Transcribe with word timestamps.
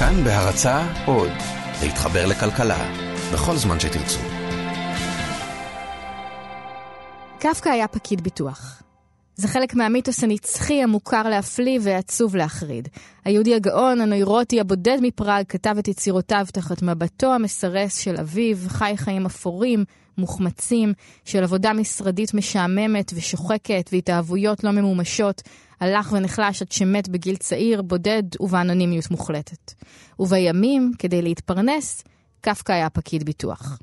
כאן 0.00 0.24
בהרצה 0.24 0.86
עוד, 1.06 1.30
להתחבר 1.82 2.26
לכלכלה, 2.26 2.78
בכל 3.32 3.56
זמן 3.56 3.80
שתרצו. 3.80 4.20
קפקא 7.38 7.68
היה 7.68 7.88
פקיד 7.88 8.20
ביטוח. 8.20 8.82
זה 9.40 9.48
חלק 9.48 9.74
מהמיתוס 9.74 10.24
הנצחי 10.24 10.82
המוכר 10.82 11.22
להפליא 11.22 11.78
ועצוב 11.82 12.36
להחריד. 12.36 12.88
היהודי 13.24 13.54
הגאון, 13.54 14.00
הנוירוטי, 14.00 14.60
הבודד 14.60 14.98
מפראג, 15.02 15.44
כתב 15.48 15.74
את 15.78 15.88
יצירותיו 15.88 16.46
תחת 16.52 16.82
מבטו 16.82 17.34
המסרס 17.34 17.96
של 17.96 18.16
אביו, 18.16 18.56
חי 18.68 18.92
חיים 18.96 19.26
אפורים, 19.26 19.84
מוחמצים, 20.18 20.92
של 21.24 21.42
עבודה 21.42 21.72
משרדית 21.72 22.34
משעממת 22.34 23.12
ושוחקת 23.14 23.90
והתאהבויות 23.92 24.64
לא 24.64 24.70
ממומשות, 24.70 25.42
הלך 25.80 26.12
ונחלש 26.12 26.62
עד 26.62 26.72
שמת 26.72 27.08
בגיל 27.08 27.36
צעיר, 27.36 27.82
בודד 27.82 28.22
ובאנונימיות 28.40 29.10
מוחלטת. 29.10 29.72
ובימים, 30.18 30.92
כדי 30.98 31.22
להתפרנס, 31.22 32.04
קפקא 32.40 32.72
היה 32.72 32.90
פקיד 32.90 33.24
ביטוח. 33.24 33.78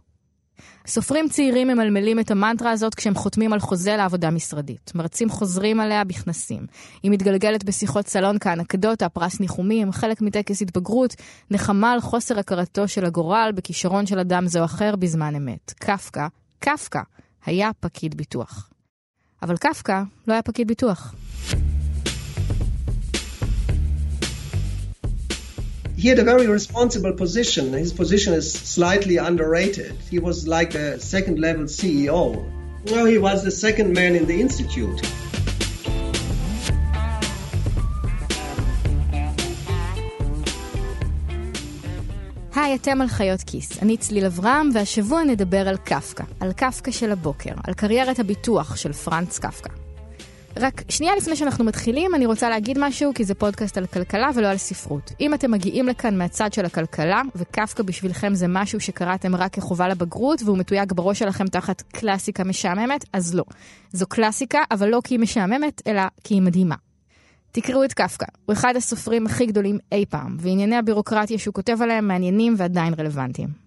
סופרים 0.87 1.29
צעירים 1.29 1.67
ממלמלים 1.67 2.19
את 2.19 2.31
המנטרה 2.31 2.71
הזאת 2.71 2.95
כשהם 2.95 3.15
חותמים 3.15 3.53
על 3.53 3.59
חוזה 3.59 3.95
לעבודה 3.95 4.29
משרדית. 4.29 4.91
מרצים 4.95 5.29
חוזרים 5.29 5.79
עליה 5.79 6.03
בכנסים. 6.03 6.65
היא 7.03 7.11
מתגלגלת 7.11 7.63
בשיחות 7.63 8.07
סלון 8.07 8.39
כאנקדוטה, 8.39 9.09
פרס 9.09 9.39
ניחומים, 9.39 9.91
חלק 9.91 10.21
מטקס 10.21 10.61
התבגרות, 10.61 11.15
נחמה 11.51 11.93
על 11.93 12.01
חוסר 12.01 12.39
הכרתו 12.39 12.87
של 12.87 13.05
הגורל 13.05 13.51
בכישרון 13.55 14.05
של 14.05 14.19
אדם 14.19 14.47
זה 14.47 14.59
או 14.59 14.65
אחר 14.65 14.95
בזמן 14.95 15.35
אמת. 15.35 15.73
קפקא, 15.79 16.27
קפקא, 16.59 17.01
היה 17.45 17.71
פקיד 17.79 18.15
ביטוח. 18.15 18.69
אבל 19.41 19.57
קפקא 19.57 20.03
לא 20.27 20.33
היה 20.33 20.41
פקיד 20.41 20.67
ביטוח. 20.67 21.15
He 25.97 26.07
had 26.07 26.19
a 26.19 26.23
very 26.23 26.45
responsible 26.45 27.11
position. 27.11 27.73
His 27.73 27.91
position 27.91 28.33
is 28.33 28.47
slightly 28.53 29.17
underrated. 29.17 29.93
He 30.11 30.19
was 30.19 30.47
like 30.47 30.75
a 30.75 30.99
second 30.99 31.39
level 31.39 31.65
CEO. 31.65 32.23
Well, 32.91 33.05
he 33.13 33.17
was 33.17 33.43
the 33.43 33.55
second 33.65 33.93
man 33.93 34.15
in 34.15 34.25
the 34.27 34.39
institute. 34.39 35.01
היי, 42.55 42.75
אתם 42.75 43.01
על 43.01 43.07
חיות 43.07 43.41
כיס. 43.41 43.81
אני 43.81 43.97
צליל 43.97 44.25
אברהם, 44.25 44.69
והשבוע 44.73 45.23
נדבר 45.23 45.67
על 45.67 45.77
קפקא. 45.77 46.23
על 46.39 46.53
קפקא 46.53 46.91
של 46.91 47.11
הבוקר. 47.11 47.53
על 47.63 47.73
קריירת 47.73 48.19
הביטוח 48.19 48.75
של 48.75 48.93
פרנץ 48.93 49.39
קפקא. 49.39 49.86
רק 50.59 50.81
שנייה 50.89 51.15
לפני 51.15 51.35
שאנחנו 51.35 51.65
מתחילים, 51.65 52.15
אני 52.15 52.25
רוצה 52.25 52.49
להגיד 52.49 52.77
משהו, 52.79 53.11
כי 53.15 53.23
זה 53.23 53.35
פודקאסט 53.35 53.77
על 53.77 53.85
כלכלה 53.85 54.29
ולא 54.35 54.47
על 54.47 54.57
ספרות. 54.57 55.11
אם 55.19 55.33
אתם 55.33 55.51
מגיעים 55.51 55.87
לכאן 55.87 56.17
מהצד 56.17 56.53
של 56.53 56.65
הכלכלה, 56.65 57.21
וקפקא 57.35 57.83
בשבילכם 57.83 58.35
זה 58.35 58.45
משהו 58.49 58.79
שקראתם 58.79 59.35
רק 59.35 59.53
כחובה 59.53 59.87
לבגרות, 59.87 60.41
והוא 60.45 60.57
מתויג 60.57 60.93
בראש 60.93 61.19
שלכם 61.19 61.47
תחת 61.47 61.81
קלאסיקה 61.81 62.43
משעממת, 62.43 63.05
אז 63.13 63.35
לא. 63.35 63.43
זו 63.91 64.05
קלאסיקה, 64.07 64.59
אבל 64.71 64.89
לא 64.89 65.01
כי 65.03 65.13
היא 65.13 65.19
משעממת, 65.19 65.81
אלא 65.87 66.01
כי 66.23 66.33
היא 66.33 66.41
מדהימה. 66.41 66.75
תקראו 67.51 67.83
את 67.83 67.93
קפקא, 67.93 68.25
הוא 68.45 68.53
אחד 68.53 68.75
הסופרים 68.75 69.25
הכי 69.25 69.45
גדולים 69.45 69.77
אי 69.91 70.05
פעם, 70.09 70.37
וענייני 70.39 70.75
הבירוקרטיה 70.75 71.37
שהוא 71.37 71.53
כותב 71.53 71.81
עליהם 71.81 72.07
מעניינים 72.07 72.55
ועדיין 72.57 72.93
רלוונטיים. 72.93 73.66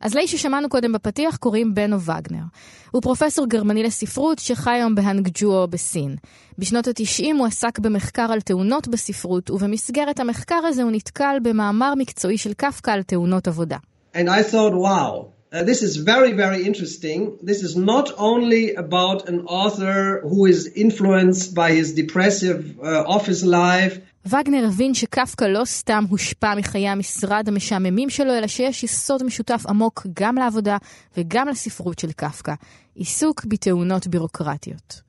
אז 0.00 0.14
לאיש 0.14 0.32
ששמענו 0.32 0.68
קודם 0.68 0.92
בפתיח 0.92 1.36
קוראים 1.36 1.74
בנו 1.74 2.00
וגנר. 2.00 2.42
הוא 2.90 3.02
פרופסור 3.02 3.46
גרמני 3.46 3.82
לספרות 3.82 4.38
שחי 4.38 4.70
היום 4.70 4.94
בהנגג'ואו 4.94 5.68
בסין. 5.68 6.16
בשנות 6.58 6.88
ה-90 6.88 7.24
הוא 7.38 7.46
עסק 7.46 7.78
במחקר 7.78 8.32
על 8.32 8.40
תאונות 8.40 8.88
בספרות, 8.88 9.50
ובמסגרת 9.50 10.20
המחקר 10.20 10.60
הזה 10.68 10.82
הוא 10.82 10.90
נתקל 10.92 11.36
במאמר 11.42 11.94
מקצועי 11.94 12.38
של 12.38 12.52
קפקא 12.52 12.90
על 12.90 13.02
תאונות 13.02 13.48
עבודה. 13.48 13.76
And 14.14 14.28
I 14.28 14.42
thought, 14.42 14.74
wow, 14.74 15.28
uh, 15.52 15.62
this 15.62 15.82
is 15.82 15.96
very, 15.96 16.32
very 16.32 16.64
interesting. 16.64 17.38
This 17.42 17.62
is 17.62 17.76
not 17.76 18.12
only 18.18 18.74
about 18.74 19.28
an 19.28 19.40
author 19.46 20.20
who 20.22 20.46
is 20.46 20.66
influenced 20.84 21.54
by 21.54 21.72
his 21.72 21.92
depressive 21.92 22.60
uh, 22.78 23.04
office 23.16 23.42
life. 23.44 23.94
וגנר 24.26 24.64
הבין 24.68 24.94
שקפקא 24.94 25.44
לא 25.44 25.64
סתם 25.64 26.04
הושפע 26.08 26.54
מחיי 26.54 26.88
המשרד 26.88 27.48
המשעממים 27.48 28.10
שלו, 28.10 28.34
אלא 28.34 28.46
שיש 28.46 28.84
יסוד 28.84 29.22
משותף 29.22 29.62
עמוק 29.68 30.06
גם 30.14 30.36
לעבודה 30.36 30.76
וגם 31.16 31.48
לספרות 31.48 31.98
של 31.98 32.12
קפקא, 32.12 32.54
עיסוק 32.94 33.44
בתאונות 33.44 34.06
בירוקרטיות. 34.06 35.08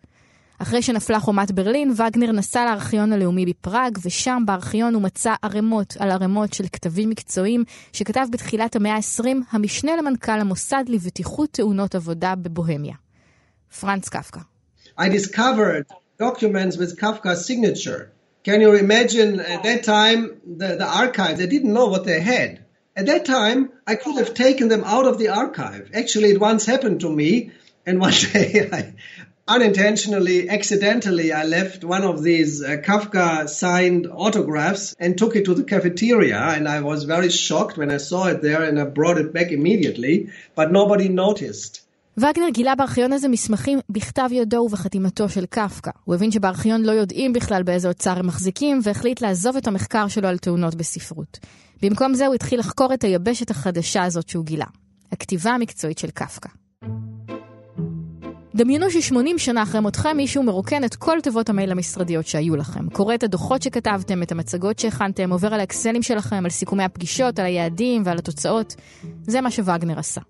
אחרי 0.60 0.82
שנפלה 0.82 1.20
חומת 1.20 1.52
ברלין, 1.52 1.92
וגנר 1.92 2.32
נסע 2.32 2.66
לארכיון 2.66 3.14
הלאומי 3.14 3.46
בפראג, 3.46 3.98
ושם 4.06 4.44
בארכיון 4.46 4.94
הוא 4.94 5.02
מצא 5.02 5.36
ערימות 5.42 5.98
על 6.00 6.12
ערימות 6.12 6.54
של 6.54 6.66
כתבים 6.72 7.10
מקצועיים 7.10 7.64
שכתב 7.94 8.26
בתחילת 8.32 8.76
המאה 8.76 8.96
ה-20 8.96 9.28
המשנה 9.52 9.96
למנכ"ל 9.96 10.40
המוסד 10.40 10.84
לבטיחות 10.88 11.50
תאונות 11.52 11.96
עבודה 11.96 12.36
בבוהמיה. 12.36 12.96
פרנץ 13.80 14.10
קפקא. 14.10 14.40
I 15.00 15.10
discovered 15.10 15.86
documents 16.22 16.78
with 16.78 17.00
Kafka's 17.00 17.46
signature. 17.46 18.19
Can 18.44 18.62
you 18.62 18.74
imagine 18.74 19.40
at 19.40 19.64
that 19.64 19.84
time 19.84 20.42
the, 20.46 20.76
the 20.76 20.88
archive? 20.88 21.38
They 21.38 21.48
didn't 21.48 21.74
know 21.74 21.88
what 21.88 22.06
they 22.06 22.22
had. 22.22 22.64
At 22.96 23.06
that 23.06 23.26
time, 23.26 23.72
I 23.86 23.96
could 23.96 24.16
have 24.18 24.34
taken 24.34 24.68
them 24.68 24.84
out 24.84 25.06
of 25.06 25.18
the 25.18 25.30
archive. 25.30 25.92
Actually, 25.94 26.32
it 26.32 26.40
once 26.40 26.66
happened 26.66 27.02
to 27.02 27.10
me, 27.10 27.52
and 27.86 28.00
one 28.00 28.14
day 28.34 28.70
I 28.72 28.94
unintentionally, 29.50 30.48
accidentally, 30.48 31.34
I 31.34 31.44
left 31.44 31.84
one 31.84 32.04
of 32.04 32.22
these 32.22 32.62
uh, 32.62 32.78
Kafka 32.78 33.50
signed 33.50 34.08
autographs 34.08 34.96
and 35.00 35.18
took 35.18 35.36
it 35.36 35.46
to 35.46 35.56
the 35.56 35.64
cafeteria. 35.64 36.38
And 36.38 36.68
I 36.68 36.82
was 36.82 37.04
very 37.04 37.30
shocked 37.32 37.76
when 37.76 37.92
I 37.92 37.98
saw 37.98 38.28
it 38.28 38.44
there 38.44 38.64
and 38.64 38.80
I 38.80 38.86
brought 38.86 39.18
it 39.18 39.34
back 39.34 39.52
immediately, 39.52 40.30
but 40.54 40.72
nobody 40.72 41.10
noticed. 41.10 41.82
וגנר 42.20 42.50
גילה 42.54 42.76
בארכיון 42.76 43.14
הזה 43.14 43.28
מסמכים 43.28 43.80
בכתב 43.90 44.30
ידו 44.32 44.58
ובחתימתו 44.58 45.30
של 45.30 45.46
קפקא. 45.46 45.92
הוא 46.06 46.16
הבין 46.16 46.32
שבארכיון 46.32 46.82
לא 46.82 46.92
יודעים 46.92 47.34
בכלל 47.34 47.64
באיזה 47.64 47.88
אוצר 47.88 48.20
הם 48.20 48.28
מחזיקים, 48.28 48.80
והחליט 48.84 49.22
לעזוב 49.22 49.58
את 49.58 49.68
המחקר 49.68 50.08
שלו 50.08 50.28
על 50.28 50.38
תאונות 50.38 50.76
בספרות. 50.76 51.40
במקום 51.82 52.14
זה 52.14 52.28
הוא 52.28 52.36
התחיל 52.36 52.60
לחקור 52.60 52.94
את 52.94 53.04
היבשת 53.04 53.52
החדשה 53.52 54.04
הזאת 54.04 54.30
שהוא 54.30 54.46
גילה, 54.46 54.66
הכתיבה 55.12 55.52
המקצועית 55.52 55.98
של 55.98 56.10
קפקא. 56.12 56.50
דמיינו 58.56 58.92
ש-80 58.92 59.38
שנה 59.38 59.64
אחרי 59.64 59.82
מותכם 59.82 60.18
מישהו 60.18 60.44
מרוקן 60.44 60.84
את 60.84 60.96
כל 60.96 61.22
תיבות 61.24 61.50
המייל 61.50 61.72
המשרדיות 61.72 62.28
שהיו 62.28 62.56
לכם. 62.56 62.90
קורא 62.90 63.16
את 63.16 63.24
הדוחות 63.24 63.62
שכתבתם, 63.62 64.24
את 64.24 64.32
המצגות 64.32 64.80
שהכנתם, 64.80 65.32
עובר 65.32 65.54
על 65.54 65.60
האקסלים 65.60 66.04
שלכם, 66.04 66.46
על 66.46 66.50
סיכומי 66.50 66.84
הפגישות, 66.84 67.40
על 67.40 67.46
היעדים 67.46 68.02
ועל 68.06 68.18
התוצאות. 68.18 68.76
זה 69.24 69.42
מה 69.42 69.52
שווגנר 69.52 70.00
עשה. 70.00 70.22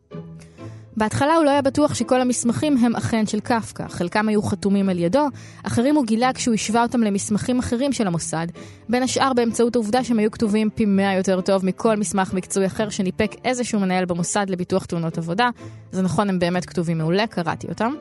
בהתחלה 0.99 1.35
הוא 1.35 1.45
לא 1.45 1.49
היה 1.49 1.61
בטוח 1.61 1.93
שכל 1.93 2.21
המסמכים 2.21 2.77
הם 2.77 2.95
אכן 2.95 3.25
של 3.25 3.39
קפקא, 3.39 3.87
חלקם 3.87 4.29
היו 4.29 4.41
חתומים 4.41 4.89
על 4.89 4.99
ידו, 4.99 5.27
אחרים 5.63 5.95
הוא 5.95 6.05
גילה 6.05 6.33
כשהוא 6.33 6.53
השווה 6.55 6.81
אותם 6.81 7.01
למסמכים 7.01 7.59
אחרים 7.59 7.93
של 7.93 8.07
המוסד, 8.07 8.47
בין 8.89 9.03
השאר 9.03 9.33
באמצעות 9.33 9.75
העובדה 9.75 10.03
שהם 10.03 10.19
היו 10.19 10.31
כתובים 10.31 10.69
פי 10.75 10.85
מאה 10.85 11.15
יותר 11.15 11.41
טוב 11.41 11.65
מכל 11.65 11.95
מסמך 11.95 12.33
מקצועי 12.33 12.65
אחר 12.67 12.89
שניפק 12.89 13.31
איזשהו 13.45 13.79
מנהל 13.79 14.05
במוסד 14.05 14.45
לביטוח 14.49 14.85
תאונות 14.85 15.17
עבודה. 15.17 15.49
זה 15.91 16.01
נכון, 16.01 16.29
הם 16.29 16.39
באמת 16.39 16.65
כתובים 16.65 16.97
מעולה, 16.97 17.27
קראתי 17.27 17.67
אותם. 17.67 17.93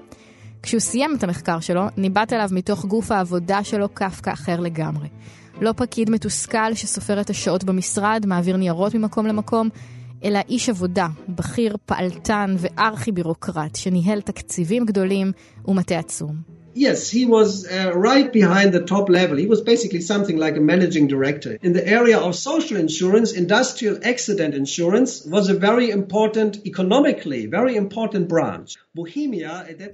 כשהוא 0.62 0.80
סיים 0.80 1.14
את 1.18 1.24
המחקר 1.24 1.60
שלו, 1.60 1.82
ניבט 1.96 2.32
אליו 2.32 2.48
מתוך 2.52 2.84
גוף 2.84 3.12
העבודה 3.12 3.64
שלו 3.64 3.88
קפקא 3.88 4.30
אחר 4.30 4.60
לגמרי. 4.60 5.08
לא 5.60 5.72
פקיד 5.76 6.10
מתוסכל 6.10 6.74
שסופר 6.74 7.20
את 7.20 7.30
השעות 7.30 7.64
במשרד, 7.64 8.24
מעביר 8.26 8.56
ניירות 8.56 8.94
ממקום 8.94 9.26
למקום, 9.26 9.68
אלא 10.24 10.40
איש 10.48 10.68
עבודה, 10.68 11.06
בכיר, 11.28 11.76
פעלתן 11.86 12.54
וארכי 12.58 13.12
בירוקרט, 13.12 13.76
שניהל 13.76 14.20
תקציבים 14.20 14.84
גדולים 14.84 15.32
ומטה 15.64 15.98
עצום. 15.98 16.57
Yes, 16.74 17.10
he 17.10 17.26
was 17.26 17.66
uh, 17.66 17.92
right 17.94 18.32
behind 18.32 18.72
the 18.72 18.84
top 18.94 19.08
level. 19.08 19.36
He 19.36 19.46
was 19.46 19.60
basically 19.60 20.00
something 20.00 20.36
like 20.36 20.56
a 20.56 20.60
managing 20.60 21.06
director. 21.08 21.58
In 21.62 21.72
the 21.72 21.86
area 21.86 22.18
of 22.18 22.34
social 22.34 22.76
insurance, 22.76 23.32
industrial 23.32 23.96
accident 24.02 24.54
insurance 24.54 25.24
was 25.24 25.48
a 25.48 25.54
very 25.54 25.90
important, 25.90 26.52
economically, 26.66 27.46
very 27.46 27.76
important 27.76 28.28
branch. 28.28 28.76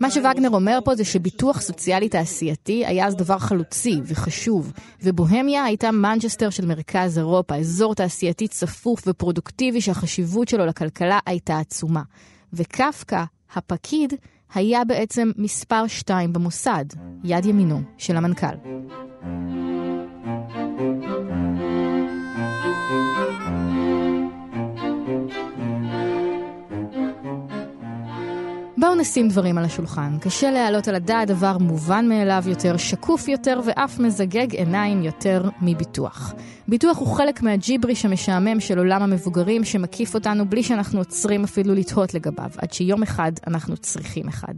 מה 0.00 0.10
שווגנר 0.10 0.48
אומר 0.48 0.78
פה 0.84 0.94
זה 0.94 1.04
שביטוח 1.04 1.60
סוציאלי 1.60 2.08
תעשייתי 2.08 2.86
היה 2.86 3.06
אז 3.06 3.16
דבר 3.16 3.38
חלוצי 3.38 4.00
וחשוב, 4.04 4.72
ובוהמיה 5.02 5.64
הייתה 5.64 5.90
מנצ'סטר 5.90 6.50
של 6.50 6.66
מרכז 6.66 7.18
אירופה, 7.18 7.56
אזור 7.56 7.94
תעשייתי 7.94 8.48
צפוף 8.48 9.02
ופרודוקטיבי 9.06 9.80
שהחשיבות 9.80 10.48
שלו 10.48 10.66
לכלכלה 10.66 11.18
הייתה 11.26 11.58
עצומה. 11.58 12.02
וקפקא, 12.52 13.24
הפקיד, 13.54 14.14
היה 14.54 14.84
בעצם 14.84 15.30
מספר 15.36 15.86
שתיים 15.86 16.32
במוסד, 16.32 16.84
יד 17.24 17.46
ימינו 17.46 17.80
של 17.98 18.16
המנכ"ל. 18.16 18.56
בואו 28.84 28.94
נשים 28.94 29.28
דברים 29.28 29.58
על 29.58 29.64
השולחן. 29.64 30.18
קשה 30.20 30.50
להעלות 30.50 30.88
על 30.88 30.94
הדעת 30.94 31.28
דבר 31.28 31.58
מובן 31.58 32.08
מאליו 32.08 32.42
יותר, 32.46 32.76
שקוף 32.76 33.28
יותר 33.28 33.60
ואף 33.64 33.98
מזגג 33.98 34.54
עיניים 34.54 35.02
יותר 35.02 35.48
מביטוח. 35.62 36.34
ביטוח 36.68 36.98
הוא 36.98 37.16
חלק 37.16 37.42
מהג'יבריש 37.42 38.04
המשעמם 38.04 38.60
של 38.60 38.78
עולם 38.78 39.02
המבוגרים 39.02 39.64
שמקיף 39.64 40.14
אותנו 40.14 40.48
בלי 40.48 40.62
שאנחנו 40.62 40.98
עוצרים 40.98 41.44
אפילו 41.44 41.74
לתהות 41.74 42.14
לגביו, 42.14 42.50
עד 42.58 42.72
שיום 42.72 43.02
אחד 43.02 43.32
אנחנו 43.46 43.76
צריכים 43.76 44.28
אחד. 44.28 44.54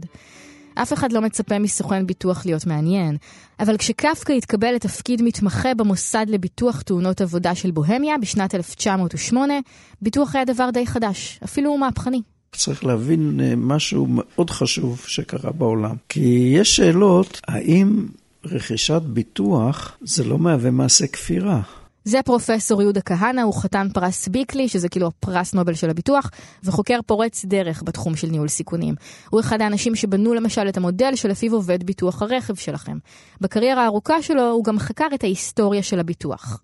אף 0.75 0.93
אחד 0.93 1.11
לא 1.11 1.21
מצפה 1.21 1.59
מסוכן 1.59 2.07
ביטוח 2.07 2.45
להיות 2.45 2.65
מעניין, 2.65 3.17
אבל 3.59 3.77
כשקפקא 3.77 4.33
התקבל 4.33 4.73
לתפקיד 4.75 5.21
מתמחה 5.21 5.73
במוסד 5.73 6.25
לביטוח 6.29 6.81
תאונות 6.81 7.21
עבודה 7.21 7.55
של 7.55 7.71
בוהמיה 7.71 8.17
בשנת 8.17 8.55
1908, 8.55 9.53
ביטוח 10.01 10.35
היה 10.35 10.45
דבר 10.45 10.69
די 10.69 10.87
חדש, 10.87 11.39
אפילו 11.43 11.77
מהפכני. 11.77 12.21
צריך 12.51 12.85
להבין 12.85 13.39
אה, 13.43 13.53
משהו 13.57 14.07
מאוד 14.09 14.49
חשוב 14.49 15.03
שקרה 15.07 15.51
בעולם. 15.51 15.95
כי 16.09 16.53
יש 16.55 16.75
שאלות, 16.75 17.41
האם 17.47 18.05
רכישת 18.45 19.01
ביטוח 19.01 19.97
זה 20.01 20.23
לא 20.23 20.37
מהווה 20.37 20.71
מעשה 20.71 21.07
כפירה? 21.07 21.61
זה 22.07 22.19
פרופסור 22.25 22.81
יהודה 22.81 23.01
כהנא, 23.01 23.41
הוא 23.41 23.53
חתן 23.53 23.87
פרס 23.93 24.27
ביקלי, 24.27 24.67
שזה 24.67 24.89
כאילו 24.89 25.07
הפרס 25.07 25.53
נובל 25.53 25.73
של 25.73 25.89
הביטוח, 25.89 26.31
וחוקר 26.63 26.99
פורץ 27.05 27.45
דרך 27.45 27.83
בתחום 27.85 28.15
של 28.15 28.27
ניהול 28.27 28.47
סיכונים. 28.47 28.95
הוא 29.29 29.39
אחד 29.39 29.61
האנשים 29.61 29.95
שבנו 29.95 30.33
למשל 30.33 30.69
את 30.69 30.77
המודל 30.77 31.15
שלפיו 31.15 31.53
עובד 31.53 31.83
ביטוח 31.83 32.21
הרכב 32.21 32.55
שלכם. 32.55 32.97
בקריירה 33.41 33.83
הארוכה 33.83 34.21
שלו 34.21 34.51
הוא 34.51 34.63
גם 34.63 34.79
חקר 34.79 35.07
את 35.15 35.23
ההיסטוריה 35.23 35.83
של 35.83 35.99
הביטוח. 35.99 36.61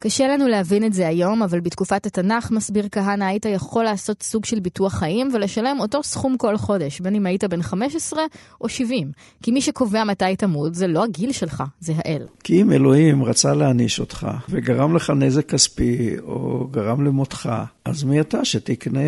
קשה 0.00 0.28
לנו 0.28 0.48
להבין 0.48 0.84
את 0.84 0.92
זה 0.92 1.08
היום, 1.08 1.42
אבל 1.42 1.60
בתקופת 1.60 2.06
התנ"ך, 2.06 2.50
מסביר 2.50 2.88
כהנא, 2.92 3.24
היית 3.24 3.46
יכול 3.46 3.84
לעשות 3.84 4.22
סוג 4.22 4.44
של 4.44 4.60
ביטוח 4.60 4.94
חיים 4.94 5.30
ולשלם 5.34 5.76
אותו 5.80 6.02
סכום 6.02 6.36
כל 6.36 6.56
חודש, 6.56 7.00
בין 7.00 7.14
אם 7.14 7.26
היית 7.26 7.44
בן 7.44 7.62
15 7.62 8.22
או 8.60 8.68
70. 8.68 9.12
כי 9.42 9.50
מי 9.50 9.60
שקובע 9.60 10.04
מתי 10.04 10.36
תמות 10.38 10.74
זה 10.74 10.86
לא 10.86 11.04
הגיל 11.04 11.32
שלך, 11.32 11.62
זה 11.80 11.92
האל. 11.96 12.22
כי 12.44 12.62
אם 12.62 12.72
אלוהים 12.72 13.24
רצה 13.24 13.54
להעניש 13.54 14.00
אותך 14.00 14.26
וגרם 14.48 14.96
לך 14.96 15.10
נזק 15.10 15.50
כספי 15.50 16.16
או 16.22 16.68
גרם 16.70 17.04
למותך, 17.04 17.50
אז 17.84 18.04
מי 18.04 18.20
אתה 18.20 18.44
שתקנה 18.44 19.00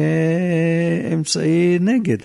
אמצעי 1.12 1.78
נגד? 1.80 2.18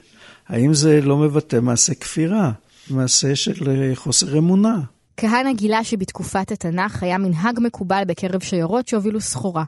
האם 0.48 0.74
זה 0.74 1.02
לא 1.02 1.18
מבטא 1.18 1.60
מעשה 1.62 1.94
כפירה? 1.94 2.52
מעשה 2.90 3.36
של 3.36 3.92
חוסר 3.96 4.38
אמונה? 4.38 4.80
כהנא 5.18 5.54
גילה 5.54 5.84
שבתקופת 5.84 6.52
התנ"ך 6.52 7.04
היה 7.04 7.18
מנהג 7.18 7.60
מקובל 7.62 8.04
בקרב 8.08 8.44
שיירות 8.44 8.88
שהובילו 8.88 9.22
סחורה. 9.22 9.64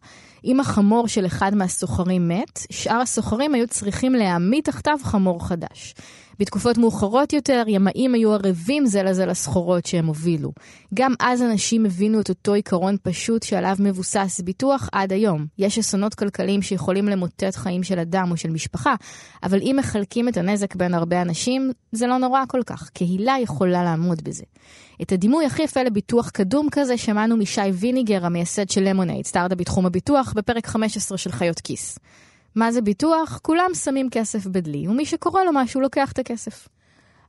אם 0.45 0.59
החמור 0.59 1.07
של 1.07 1.25
אחד 1.25 1.55
מהסוחרים 1.55 2.27
מת, 2.27 2.59
שאר 2.71 2.99
הסוחרים 3.01 3.53
היו 3.53 3.67
צריכים 3.67 4.13
להעמיד 4.13 4.63
תחתיו 4.63 4.97
חמור 5.03 5.47
חדש. 5.47 5.95
בתקופות 6.39 6.77
מאוחרות 6.77 7.33
יותר, 7.33 7.63
ימאים 7.67 8.13
היו 8.13 8.33
ערבים 8.33 8.85
זה 8.85 9.03
לזה 9.03 9.25
לסחורות 9.25 9.85
שהם 9.85 10.07
הובילו. 10.07 10.51
גם 10.93 11.13
אז 11.19 11.41
אנשים 11.41 11.85
הבינו 11.85 12.21
את 12.21 12.29
אותו 12.29 12.53
עיקרון 12.53 12.95
פשוט 13.03 13.43
שעליו 13.43 13.75
מבוסס 13.79 14.41
ביטוח 14.43 14.89
עד 14.91 15.13
היום. 15.13 15.45
יש 15.57 15.77
אסונות 15.77 16.15
כלכליים 16.15 16.61
שיכולים 16.61 17.05
למוטט 17.05 17.55
חיים 17.55 17.83
של 17.83 17.99
אדם 17.99 18.31
או 18.31 18.37
של 18.37 18.49
משפחה, 18.49 18.95
אבל 19.43 19.59
אם 19.61 19.75
מחלקים 19.79 20.29
את 20.29 20.37
הנזק 20.37 20.75
בין 20.75 20.93
הרבה 20.93 21.21
אנשים, 21.21 21.71
זה 21.91 22.07
לא 22.07 22.17
נורא 22.17 22.43
כל 22.47 22.61
כך. 22.65 22.89
קהילה 22.89 23.35
יכולה 23.41 23.83
לעמוד 23.83 24.23
בזה. 24.23 24.43
את 25.01 25.11
הדימוי 25.11 25.45
הכי 25.45 25.63
יפה 25.63 25.83
לביטוח 25.83 26.29
קדום 26.29 26.67
כזה 26.71 26.97
שמענו 26.97 27.37
משי 27.37 27.61
ויניגר, 27.61 28.25
המייסד 28.25 28.69
של 28.69 28.81
למונייד, 28.83 29.25
סטארט 29.25 29.51
בתחום 29.51 29.85
הביטוח, 29.85 30.33
בפרק 30.35 30.67
15 30.67 31.17
של 31.17 31.31
חיות 31.31 31.59
כיס. 31.59 31.99
מה 32.55 32.71
זה 32.71 32.81
ביטוח? 32.81 33.39
כולם 33.41 33.69
שמים 33.73 34.09
כסף 34.11 34.47
בדלי, 34.47 34.87
ומי 34.87 35.05
שקורה 35.05 35.43
לו 35.43 35.51
משהו 35.53 35.81
לוקח 35.81 36.11
את 36.11 36.19
הכסף. 36.19 36.67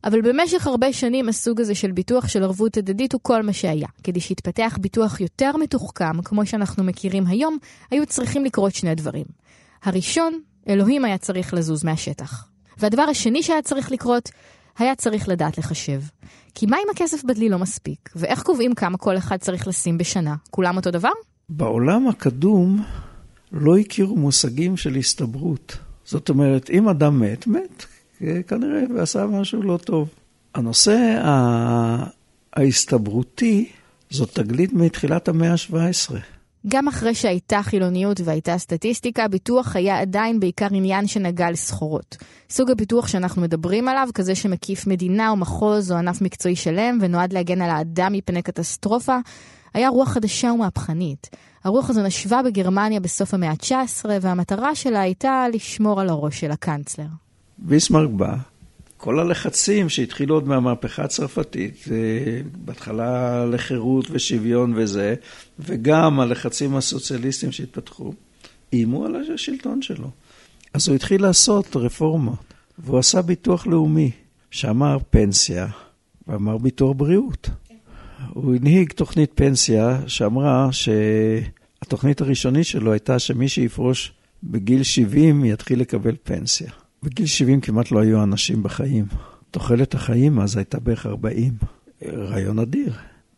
אבל 0.04 0.20
במשך 0.20 0.66
הרבה 0.66 0.92
שנים 0.92 1.28
הסוג 1.28 1.60
הזה 1.60 1.74
של 1.74 1.92
ביטוח 1.92 2.28
של 2.28 2.42
ערבות 2.42 2.76
הדדית 2.76 3.12
הוא 3.12 3.20
כל 3.22 3.42
מה 3.42 3.52
שהיה. 3.52 3.88
כדי 4.02 4.20
שיתפתח 4.20 4.78
ביטוח 4.80 5.20
יותר 5.20 5.56
מתוחכם, 5.56 6.22
כמו 6.22 6.46
שאנחנו 6.46 6.84
מכירים 6.84 7.26
היום, 7.26 7.58
היו 7.90 8.06
צריכים 8.06 8.44
לקרות 8.44 8.74
שני 8.74 8.94
דברים. 8.94 9.26
הראשון, 9.84 10.40
אלוהים 10.68 11.04
היה 11.04 11.18
צריך 11.18 11.54
לזוז 11.54 11.84
מהשטח. 11.84 12.48
והדבר 12.78 13.02
השני 13.02 13.42
שהיה 13.42 13.62
צריך 13.62 13.92
לקרות, 13.92 14.30
היה 14.78 14.94
צריך 14.94 15.28
לדעת 15.28 15.58
לחשב. 15.58 16.00
כי 16.54 16.66
מה 16.66 16.76
אם 16.76 16.90
הכסף 16.94 17.24
בדלי 17.24 17.48
לא 17.48 17.58
מספיק? 17.58 18.10
ואיך 18.16 18.42
קובעים 18.42 18.74
כמה 18.74 18.98
כל 18.98 19.16
אחד 19.16 19.36
צריך 19.36 19.68
לשים 19.68 19.98
בשנה? 19.98 20.34
כולם 20.50 20.76
אותו 20.76 20.90
דבר? 20.90 21.10
בעולם 21.48 22.08
הקדום 22.08 22.82
לא 23.52 23.78
הכירו 23.78 24.16
מושגים 24.16 24.76
של 24.76 24.96
הסתברות. 24.96 25.78
זאת 26.04 26.28
אומרת, 26.28 26.70
אם 26.70 26.88
אדם 26.88 27.20
מת, 27.20 27.46
מת, 27.46 27.84
כנראה, 28.46 28.82
ועשה 28.94 29.26
משהו 29.26 29.62
לא 29.62 29.76
טוב. 29.76 30.08
הנושא 30.54 31.22
ההסתברותי 32.52 33.68
זאת 34.10 34.34
תגלית 34.34 34.72
מתחילת 34.72 35.28
המאה 35.28 35.52
ה-17. 35.52 36.14
גם 36.66 36.88
אחרי 36.88 37.14
שהייתה 37.14 37.62
חילוניות 37.62 38.20
והייתה 38.24 38.58
סטטיסטיקה, 38.58 39.28
ביטוח 39.28 39.76
היה 39.76 40.00
עדיין 40.00 40.40
בעיקר 40.40 40.66
עניין 40.70 41.06
שנגע 41.06 41.50
לסחורות. 41.50 42.16
סוג 42.50 42.70
הביטוח 42.70 43.06
שאנחנו 43.06 43.42
מדברים 43.42 43.88
עליו, 43.88 44.08
כזה 44.14 44.34
שמקיף 44.34 44.86
מדינה 44.86 45.30
או 45.30 45.36
מחוז 45.36 45.92
או 45.92 45.96
ענף 45.96 46.22
מקצועי 46.22 46.56
שלם 46.56 46.98
ונועד 47.00 47.32
להגן 47.32 47.62
על 47.62 47.70
האדם 47.70 48.12
מפני 48.12 48.42
קטסטרופה, 48.42 49.16
היה 49.74 49.88
רוח 49.88 50.08
חדשה 50.08 50.52
ומהפכנית. 50.52 51.30
הרוח 51.64 51.90
הזו 51.90 52.02
נשבה 52.02 52.42
בגרמניה 52.42 53.00
בסוף 53.00 53.34
המאה 53.34 53.50
ה-19, 53.50 54.06
והמטרה 54.20 54.74
שלה 54.74 55.00
הייתה 55.00 55.46
לשמור 55.52 56.00
על 56.00 56.08
הראש 56.08 56.40
של 56.40 56.50
הקאנצלר. 56.50 57.06
ביסמרק 57.58 58.10
בא, 58.10 58.36
כל 58.96 59.20
הלחצים 59.20 59.88
שהתחילו 59.88 60.34
עוד 60.34 60.48
מהמהפכה 60.48 61.04
הצרפתית, 61.04 61.84
בהתחלה 62.54 63.44
לחירות 63.46 64.06
ושוויון 64.10 64.72
וזה, 64.76 65.14
וגם 65.58 66.20
הלחצים 66.20 66.76
הסוציאליסטיים 66.76 67.52
שהתפתחו, 67.52 68.12
איימו 68.72 69.04
על 69.04 69.16
השלטון 69.34 69.82
שלו. 69.82 70.10
אז 70.74 70.88
הוא 70.88 70.94
התחיל 70.94 71.22
לעשות 71.22 71.76
רפורמה, 71.76 72.32
והוא 72.78 72.98
עשה 72.98 73.22
ביטוח 73.22 73.66
לאומי, 73.66 74.10
שאמר 74.50 74.98
פנסיה, 75.10 75.66
ואמר 76.28 76.58
ביטוח 76.58 76.92
בריאות. 76.96 77.50
הוא 78.34 78.54
הנהיג 78.54 78.92
תוכנית 78.92 79.30
פנסיה 79.34 80.00
שאמרה 80.06 80.68
שהתוכנית 80.72 82.20
הראשונית 82.20 82.66
שלו 82.66 82.92
הייתה 82.92 83.18
שמי 83.18 83.48
שיפרוש 83.48 84.12
בגיל 84.42 84.82
70 84.82 85.44
יתחיל 85.44 85.80
לקבל 85.80 86.14
פנסיה. 86.22 86.70
בגיל 87.02 87.26
70 87.26 87.60
כמעט 87.60 87.90
לא 87.90 88.00
היו 88.00 88.22
אנשים 88.22 88.62
בחיים. 88.62 89.04
תוחלת 89.50 89.94
החיים 89.94 90.40
אז 90.40 90.56
הייתה 90.56 90.80
בערך 90.80 91.06
40. 91.06 91.52
רעיון 92.06 92.58
אדיר, 92.58 92.92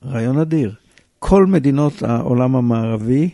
רעיון 0.05 0.39
אדיר. 0.39 0.75
כל 1.19 1.47
מדינות 1.47 2.03
העולם 2.03 2.57
המערבי, 2.57 3.31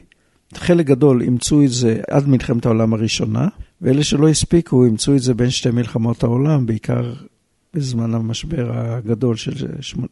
חלק 0.55 0.87
גדול 0.87 1.23
אימצו 1.23 1.63
את 1.63 1.71
זה 1.71 2.01
עד 2.11 2.29
מלחמת 2.29 2.67
העולם 2.67 2.95
הראשונה, 2.95 3.49
ואלה 3.81 4.05
שלא 4.05 4.29
הספיקו 4.29 4.85
אימצו 4.85 5.15
את 5.15 5.23
זה 5.23 5.35
בין 5.35 5.51
שתי 5.51 5.71
מלחמות 5.71 6.23
העולם, 6.23 6.67
בעיקר 6.67 7.13
בזמן 7.75 8.15
המשבר 8.15 8.71
הגדול 8.75 9.37
של, 9.37 9.53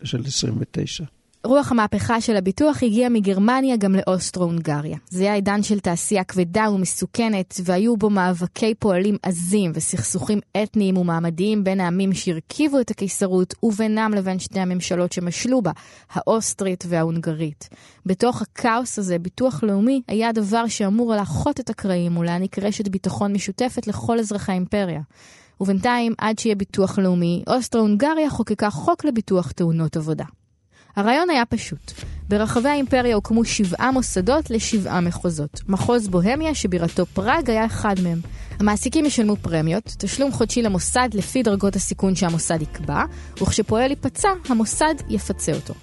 של 0.02 0.22
29. 0.26 1.04
רוח 1.46 1.72
המהפכה 1.72 2.20
של 2.20 2.36
הביטוח 2.36 2.82
הגיעה 2.82 3.10
מגרמניה 3.10 3.76
גם 3.76 3.94
לאוסטרו-הונגריה. 3.94 4.98
זה 5.08 5.22
היה 5.22 5.34
עידן 5.34 5.62
של 5.62 5.80
תעשייה 5.80 6.24
כבדה 6.24 6.70
ומסוכנת, 6.74 7.60
והיו 7.64 7.96
בו 7.96 8.10
מאבקי 8.10 8.74
פועלים 8.74 9.16
עזים 9.22 9.72
וסכסוכים 9.74 10.40
אתניים 10.62 10.96
ומעמדיים 10.96 11.64
בין 11.64 11.80
העמים 11.80 12.12
שהרכיבו 12.12 12.80
את 12.80 12.90
הקיסרות, 12.90 13.54
ובינם 13.62 14.12
לבין 14.14 14.38
שתי 14.38 14.60
הממשלות 14.60 15.12
שמשלו 15.12 15.62
בה, 15.62 15.70
האוסטרית 16.10 16.84
וההונגרית. 16.88 17.68
בתוך 18.06 18.42
הכאוס 18.42 18.98
הזה, 18.98 19.18
ביטוח 19.18 19.62
לאומי 19.62 20.02
היה 20.08 20.28
הדבר 20.28 20.66
שאמור 20.66 21.14
לאחות 21.14 21.60
את 21.60 21.70
הקרעים 21.70 22.16
ולהעניק 22.16 22.58
רשת 22.58 22.88
ביטחון 22.88 23.32
משותפת 23.32 23.86
לכל 23.86 24.18
אזרחי 24.18 24.52
האימפריה. 24.52 25.00
ובינתיים, 25.60 26.14
עד 26.18 26.38
שיהיה 26.38 26.54
ביטוח 26.54 26.98
לאומי, 26.98 27.42
אוסטרו-הונגריה 27.46 28.30
חוקקה 28.30 28.70
חוק 28.70 29.04
לביטוח 29.04 29.52
תאונות 29.52 29.96
עבודה. 29.96 30.24
הרעיון 30.96 31.30
היה 31.30 31.44
פשוט. 31.44 31.92
ברחבי 32.28 32.68
האימפריה 32.68 33.14
הוקמו 33.14 33.44
שבעה 33.44 33.90
מוסדות 33.90 34.50
לשבעה 34.50 35.00
מחוזות. 35.00 35.60
מחוז 35.68 36.08
בוהמיה, 36.08 36.54
שבירתו 36.54 37.06
פראג, 37.06 37.50
היה 37.50 37.66
אחד 37.66 37.94
מהם. 38.02 38.20
המעסיקים 38.60 39.04
ישלמו 39.04 39.36
פרמיות, 39.36 39.94
תשלום 39.98 40.32
חודשי 40.32 40.62
למוסד 40.62 41.08
לפי 41.14 41.42
דרגות 41.42 41.76
הסיכון 41.76 42.14
שהמוסד 42.14 42.62
יקבע, 42.62 43.04
וכשפועל 43.42 43.90
ייפצע, 43.90 44.28
המוסד 44.48 44.94
יפצה 45.08 45.52
אותו. 45.52 45.74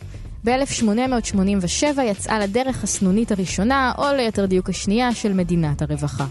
ב-1887 0.43 2.01
יצאה 2.01 2.39
לדרך 2.39 2.83
הסנונית 2.83 3.31
הראשונה, 3.31 3.91
או 3.97 4.03
ליתר 4.17 4.45
דיוק 4.45 4.69
השנייה, 4.69 5.13
של 5.13 5.33
מדינת 5.33 5.81
הרווחה. 5.81 6.25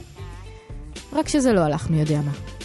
רק 1.12 1.28
שזה 1.28 1.52
לא 1.52 1.60
הלך 1.60 1.90
מי 1.90 2.00
יודע 2.00 2.20
מה. 2.20 2.59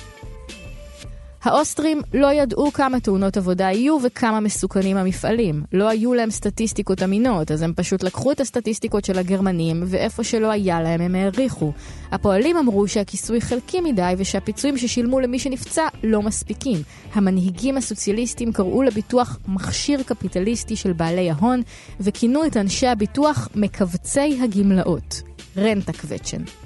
האוסטרים 1.45 2.01
לא 2.13 2.33
ידעו 2.33 2.71
כמה 2.71 2.99
תאונות 2.99 3.37
עבודה 3.37 3.63
יהיו 3.63 3.97
וכמה 4.03 4.39
מסוכנים 4.39 4.97
המפעלים. 4.97 5.63
לא 5.73 5.89
היו 5.89 6.13
להם 6.13 6.31
סטטיסטיקות 6.31 7.03
אמינות, 7.03 7.51
אז 7.51 7.61
הם 7.61 7.73
פשוט 7.75 8.03
לקחו 8.03 8.31
את 8.31 8.39
הסטטיסטיקות 8.39 9.05
של 9.05 9.19
הגרמנים, 9.19 9.83
ואיפה 9.85 10.23
שלא 10.23 10.51
היה 10.51 10.81
להם 10.81 11.01
הם 11.01 11.15
העריכו. 11.15 11.71
הפועלים 12.11 12.57
אמרו 12.57 12.87
שהכיסוי 12.87 13.41
חלקי 13.41 13.81
מדי 13.81 14.13
ושהפיצויים 14.17 14.77
ששילמו 14.77 15.19
למי 15.19 15.39
שנפצע 15.39 15.87
לא 16.03 16.21
מספיקים. 16.21 16.77
המנהיגים 17.13 17.77
הסוציאליסטים 17.77 18.53
קראו 18.53 18.83
לביטוח 18.83 19.39
מכשיר 19.47 20.03
קפיטליסטי 20.03 20.75
של 20.75 20.93
בעלי 20.93 21.29
ההון, 21.29 21.61
וכינו 21.99 22.45
את 22.45 22.57
אנשי 22.57 22.87
הביטוח 22.87 23.49
מכווצי 23.55 24.39
הגמלאות. 24.43 25.21
רנטה 25.57 25.93
קווצ'ן. 25.93 26.64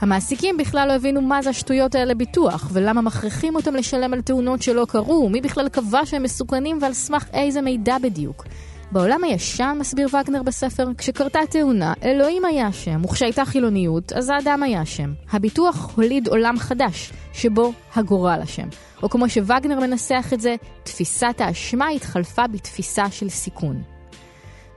המעסיקים 0.00 0.56
בכלל 0.56 0.88
לא 0.88 0.92
הבינו 0.92 1.20
מה 1.20 1.42
זה 1.42 1.50
השטויות 1.50 1.94
האלה 1.94 2.14
ביטוח, 2.14 2.70
ולמה 2.72 3.00
מכריחים 3.00 3.54
אותם 3.54 3.74
לשלם 3.74 4.12
על 4.12 4.20
תאונות 4.20 4.62
שלא 4.62 4.86
קרו, 4.88 5.28
מי 5.28 5.40
בכלל 5.40 5.68
קבע 5.68 6.06
שהם 6.06 6.22
מסוכנים 6.22 6.78
ועל 6.82 6.92
סמך 6.92 7.24
איזה 7.32 7.60
מידע 7.60 7.98
בדיוק. 7.98 8.44
בעולם 8.92 9.24
הישן, 9.24 9.76
מסביר 9.80 10.08
וגנר 10.08 10.42
בספר, 10.42 10.88
כשקרתה 10.98 11.38
תאונה, 11.50 11.92
אלוהים 12.04 12.44
היה 12.44 12.72
שם, 12.72 13.04
וכשהייתה 13.04 13.44
חילוניות, 13.44 14.12
אז 14.12 14.30
האדם 14.30 14.62
היה 14.62 14.86
שם. 14.86 15.12
הביטוח 15.32 15.90
הוליד 15.96 16.28
עולם 16.28 16.58
חדש, 16.58 17.12
שבו 17.32 17.72
הגורל 17.94 18.40
אשם. 18.44 18.68
או 19.02 19.10
כמו 19.10 19.28
שווגנר 19.28 19.80
מנסח 19.80 20.30
את 20.32 20.40
זה, 20.40 20.54
תפיסת 20.82 21.34
האשמה 21.38 21.88
התחלפה 21.88 22.46
בתפיסה 22.46 23.10
של 23.10 23.28
סיכון. 23.28 23.95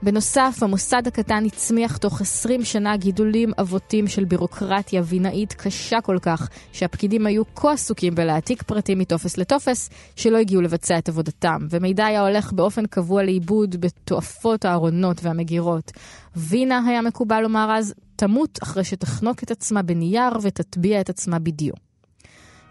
בנוסף, 0.02 0.58
המוסד 0.62 1.06
הקטן 1.06 1.44
הצמיח 1.44 1.96
תוך 1.96 2.20
20 2.20 2.64
שנה 2.64 2.96
גידולים 2.96 3.52
אבותים 3.60 4.08
של 4.08 4.24
בירוקרטיה 4.24 5.02
וינאית 5.04 5.52
קשה 5.52 6.00
כל 6.00 6.18
כך, 6.22 6.48
שהפקידים 6.72 7.26
היו 7.26 7.42
כה 7.54 7.72
עסוקים 7.72 8.14
בלהעתיק 8.14 8.62
פרטים 8.62 8.98
מטופס 8.98 9.36
לטופס, 9.36 9.90
שלא 10.16 10.38
הגיעו 10.38 10.62
לבצע 10.62 10.98
את 10.98 11.08
עבודתם, 11.08 11.66
ומידע 11.70 12.06
היה 12.06 12.20
הולך 12.20 12.52
באופן 12.52 12.86
קבוע 12.86 13.22
לאיבוד 13.22 13.80
בתועפות 13.80 14.64
הארונות 14.64 15.20
והמגירות. 15.22 15.92
וינה, 16.36 16.82
היה 16.86 17.02
מקובל 17.02 17.40
לומר 17.40 17.70
אז, 17.78 17.94
תמות 18.16 18.58
אחרי 18.62 18.84
שתחנוק 18.84 19.42
את 19.42 19.50
עצמה 19.50 19.82
בנייר 19.82 20.32
ותטביע 20.42 21.00
את 21.00 21.08
עצמה 21.08 21.38
בדיו. 21.38 21.74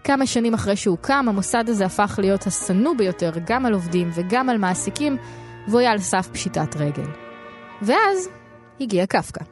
כמה 0.04 0.26
שנים 0.26 0.54
אחרי 0.54 0.76
שהוקם, 0.76 1.26
המוסד 1.30 1.64
הזה 1.68 1.86
הפך 1.86 2.20
להיות 2.22 2.48
השנוא 2.48 2.94
ביותר 2.98 3.32
גם 3.46 3.66
על 3.66 3.74
עובדים 3.74 4.10
וגם 4.14 4.50
על 4.50 4.58
מעסיקים, 4.58 5.18
והוא 5.70 5.80
היה 5.80 5.92
על 5.92 6.00
סף 6.00 6.28
פשיטת 6.32 6.76
רגל. 6.76 7.08
ואז 7.82 8.30
הגיע 8.82 9.06
קפקא. 9.06 9.44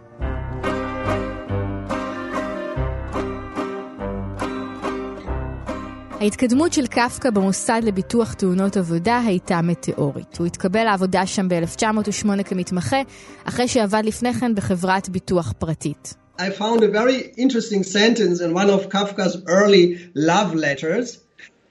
ההתקדמות 6.21 6.73
של 6.73 6.87
קפקא 6.87 7.29
במוסד 7.29 7.81
לביטוח 7.83 8.33
תאונות 8.33 8.77
עבודה 8.77 9.21
הייתה 9.25 9.61
מטאורית. 9.61 10.37
הוא 10.37 10.47
התקבל 10.47 10.83
לעבודה 10.83 11.25
שם 11.25 11.47
ב-1908 11.49 12.43
כמתמחה, 12.43 13.01
אחרי 13.43 13.67
שעבד 13.67 14.01
לפני 14.05 14.33
כן 14.33 14.55
בחברת 14.55 15.09
ביטוח 15.09 15.53
פרטית. 15.57 16.13
I 16.39 16.49
found 16.49 16.83
a 16.83 16.87
very 16.87 17.33
interesting 17.37 17.83
sentence 17.83 18.41
in 18.41 18.53
one 18.53 18.69
of 18.69 18.89
Kafka's 18.89 19.37
early 19.47 19.97
love 20.15 20.53
letters. 20.53 21.19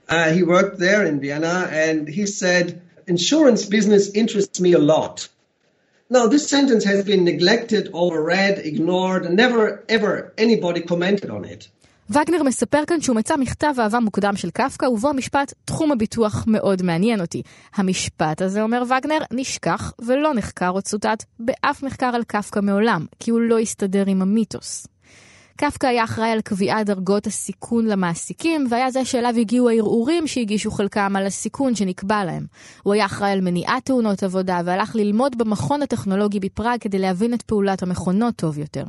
Uh, 0.09 0.31
he 0.31 0.43
worked 0.43 0.77
there 0.77 1.05
in 1.05 1.19
Vienna 1.21 1.69
and 1.71 2.07
he 2.07 2.25
said, 2.25 2.81
insurance 3.07 3.65
business 3.65 4.03
interests 4.21 4.59
me 4.59 4.73
a 4.73 4.83
lot. 4.93 5.27
Now, 6.09 6.25
this 6.27 6.47
sentence 6.55 6.83
has 6.91 7.03
been 7.03 7.23
neglected, 7.31 7.83
overread, 8.03 8.55
ignored, 8.71 9.25
and 9.25 9.35
never 9.35 9.83
ever 9.97 10.13
anybody 10.37 10.81
commented 10.81 11.29
on 11.29 11.43
it. 11.45 11.67
וגנר 12.09 12.43
מספר 12.43 12.85
כאן 12.87 13.01
שהוא 13.01 13.15
מצא 13.15 13.37
מכתב 13.37 13.73
אהבה 13.79 13.99
מוקדם 13.99 14.35
של 14.35 14.49
קפקא, 14.49 14.85
ובו 14.85 15.09
המשפט 15.09 15.53
תחום 15.65 15.91
הביטוח 15.91 16.43
מאוד 16.47 16.81
מעניין 16.81 17.21
אותי. 17.21 17.41
המשפט 17.75 18.41
הזה, 18.41 18.61
אומר 18.61 18.83
וגנר, 18.83 19.19
נשכח 19.31 19.93
ולא 19.99 20.33
נחקר 20.33 20.69
או 20.69 20.81
צוטט 20.81 21.23
באף 21.39 21.83
מחקר 21.83 22.11
על 22.13 22.23
קפקא 22.23 22.59
מעולם, 22.59 23.05
כי 23.19 23.31
הוא 23.31 23.41
לא 23.41 23.59
הסתדר 23.59 24.03
עם 24.07 24.21
המיתוס. 24.21 24.87
קפקא 25.57 25.87
היה 25.87 26.03
אחראי 26.03 26.29
על 26.29 26.41
קביעת 26.41 26.85
דרגות 26.85 27.27
הסיכון 27.27 27.85
למעסיקים, 27.85 28.67
והיה 28.69 28.91
זה 28.91 29.05
שאליו 29.05 29.33
הגיעו 29.37 29.69
הערעורים 29.69 30.27
שהגישו 30.27 30.71
חלקם 30.71 31.15
על 31.15 31.25
הסיכון 31.25 31.75
שנקבע 31.75 32.25
להם. 32.25 32.45
הוא 32.83 32.93
היה 32.93 33.05
אחראי 33.05 33.31
על 33.31 33.41
מניעת 33.41 33.85
תאונות 33.85 34.23
עבודה, 34.23 34.61
והלך 34.65 34.95
ללמוד 34.95 35.37
במכון 35.37 35.81
הטכנולוגי 35.81 36.39
בפראג 36.39 36.79
כדי 36.81 36.99
להבין 36.99 37.33
את 37.33 37.41
פעולת 37.41 37.83
המכונות 37.83 38.35
טוב 38.35 38.57
יותר. 38.57 38.83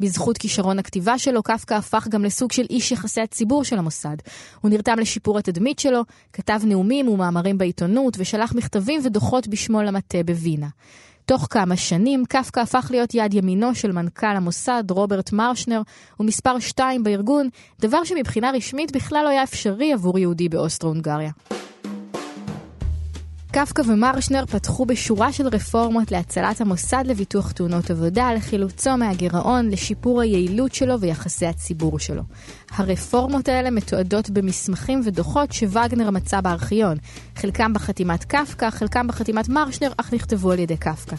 בזכות 0.00 0.38
כישרון 0.38 0.78
הכתיבה 0.78 1.18
שלו, 1.18 1.42
קפקא 1.42 1.74
הפך 1.74 2.08
גם 2.08 2.24
לסוג 2.24 2.52
של 2.52 2.66
איש 2.70 2.92
יחסי 2.92 3.20
הציבור 3.20 3.64
של 3.64 3.78
המוסד. 3.78 4.16
הוא 4.60 4.70
נרתם 4.70 4.98
לשיפור 4.98 5.38
התדמית 5.38 5.78
שלו, 5.78 6.02
כתב 6.32 6.60
נאומים 6.64 7.08
ומאמרים 7.08 7.58
בעיתונות, 7.58 8.14
ושלח 8.18 8.54
מכתבים 8.54 9.00
ודוחות 9.04 9.48
בשמו 9.48 9.82
למטה 9.82 10.18
בווינה. 10.22 10.68
תוך 11.26 11.46
כמה 11.50 11.76
שנים 11.76 12.24
קפקא 12.28 12.60
הפך 12.60 12.88
להיות 12.90 13.14
יד 13.14 13.34
ימינו 13.34 13.74
של 13.74 13.92
מנכ"ל 13.92 14.26
המוסד 14.26 14.84
רוברט 14.90 15.32
מרשנר 15.32 15.82
ומספר 16.20 16.58
שתיים 16.58 17.02
בארגון, 17.02 17.48
דבר 17.80 18.04
שמבחינה 18.04 18.50
רשמית 18.50 18.96
בכלל 18.96 19.24
לא 19.24 19.28
היה 19.28 19.42
אפשרי 19.42 19.92
עבור 19.92 20.18
יהודי 20.18 20.48
באוסטרו-הונגריה. 20.48 21.30
קפקא 23.52 23.82
ומרשנר 23.86 24.46
פתחו 24.46 24.86
בשורה 24.86 25.32
של 25.32 25.46
רפורמות 25.46 26.10
להצלת 26.12 26.60
המוסד 26.60 27.04
לביטוח 27.06 27.52
תאונות 27.52 27.90
עבודה, 27.90 28.34
לחילוצו 28.34 28.96
מהגירעון, 28.96 29.70
לשיפור 29.70 30.20
היעילות 30.20 30.74
שלו 30.74 31.00
ויחסי 31.00 31.46
הציבור 31.46 31.98
שלו. 31.98 32.22
הרפורמות 32.70 33.48
האלה 33.48 33.70
מתועדות 33.70 34.30
במסמכים 34.30 35.00
ודוחות 35.04 35.52
שווגנר 35.52 36.10
מצא 36.10 36.40
בארכיון, 36.40 36.96
חלקם 37.36 37.72
בחתימת 37.72 38.24
קפקא, 38.24 38.70
חלקם 38.70 39.06
בחתימת 39.06 39.48
מרשנר, 39.48 39.92
אך 39.96 40.14
נכתבו 40.14 40.52
על 40.52 40.58
ידי 40.58 40.76
קפקא. 40.76 41.16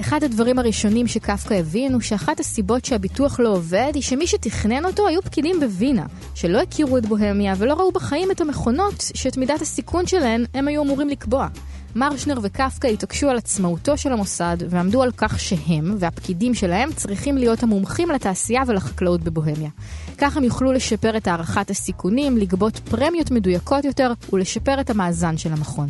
אחד 0.00 0.24
הדברים 0.24 0.58
הראשונים 0.58 1.06
שקפקא 1.06 1.54
הבין 1.54 1.92
הוא 1.92 2.00
שאחת 2.00 2.40
הסיבות 2.40 2.84
שהביטוח 2.84 3.40
לא 3.40 3.48
עובד 3.48 3.90
היא 3.94 4.02
שמי 4.02 4.26
שתכנן 4.26 4.84
אותו 4.84 5.08
היו 5.08 5.22
פקידים 5.22 5.60
בווינה, 5.60 6.06
שלא 6.34 6.60
הכירו 6.60 6.98
את 6.98 7.06
בוהמיה 7.06 7.54
ולא 7.58 7.74
ראו 7.74 7.92
בחיים 7.92 8.30
את 8.30 8.40
המכונות 8.40 9.10
שאת 9.14 9.36
מידת 9.36 9.62
הסיכון 9.62 10.06
שלהן 10.06 10.44
הם 10.54 10.68
היו 10.68 10.82
אמורים 10.82 11.08
לקבוע. 11.08 11.48
מרשנר 11.96 12.38
וקפקא 12.42 12.86
התעקשו 12.86 13.28
על 13.28 13.36
עצמאותו 13.36 13.98
של 13.98 14.12
המוסד 14.12 14.56
ועמדו 14.68 15.02
על 15.02 15.10
כך 15.16 15.40
שהם 15.40 15.94
והפקידים 15.98 16.54
שלהם 16.54 16.92
צריכים 16.92 17.38
להיות 17.38 17.62
המומחים 17.62 18.10
לתעשייה 18.10 18.62
ולחקלאות 18.66 19.20
בבוהמיה. 19.20 19.70
כך 20.18 20.36
הם 20.36 20.44
יוכלו 20.44 20.72
לשפר 20.72 21.16
את 21.16 21.26
הערכת 21.26 21.70
הסיכונים, 21.70 22.36
לגבות 22.36 22.78
פרמיות 22.78 23.30
מדויקות 23.30 23.84
יותר 23.84 24.12
ולשפר 24.32 24.80
את 24.80 24.90
המאזן 24.90 25.36
של 25.36 25.52
המכון. 25.52 25.88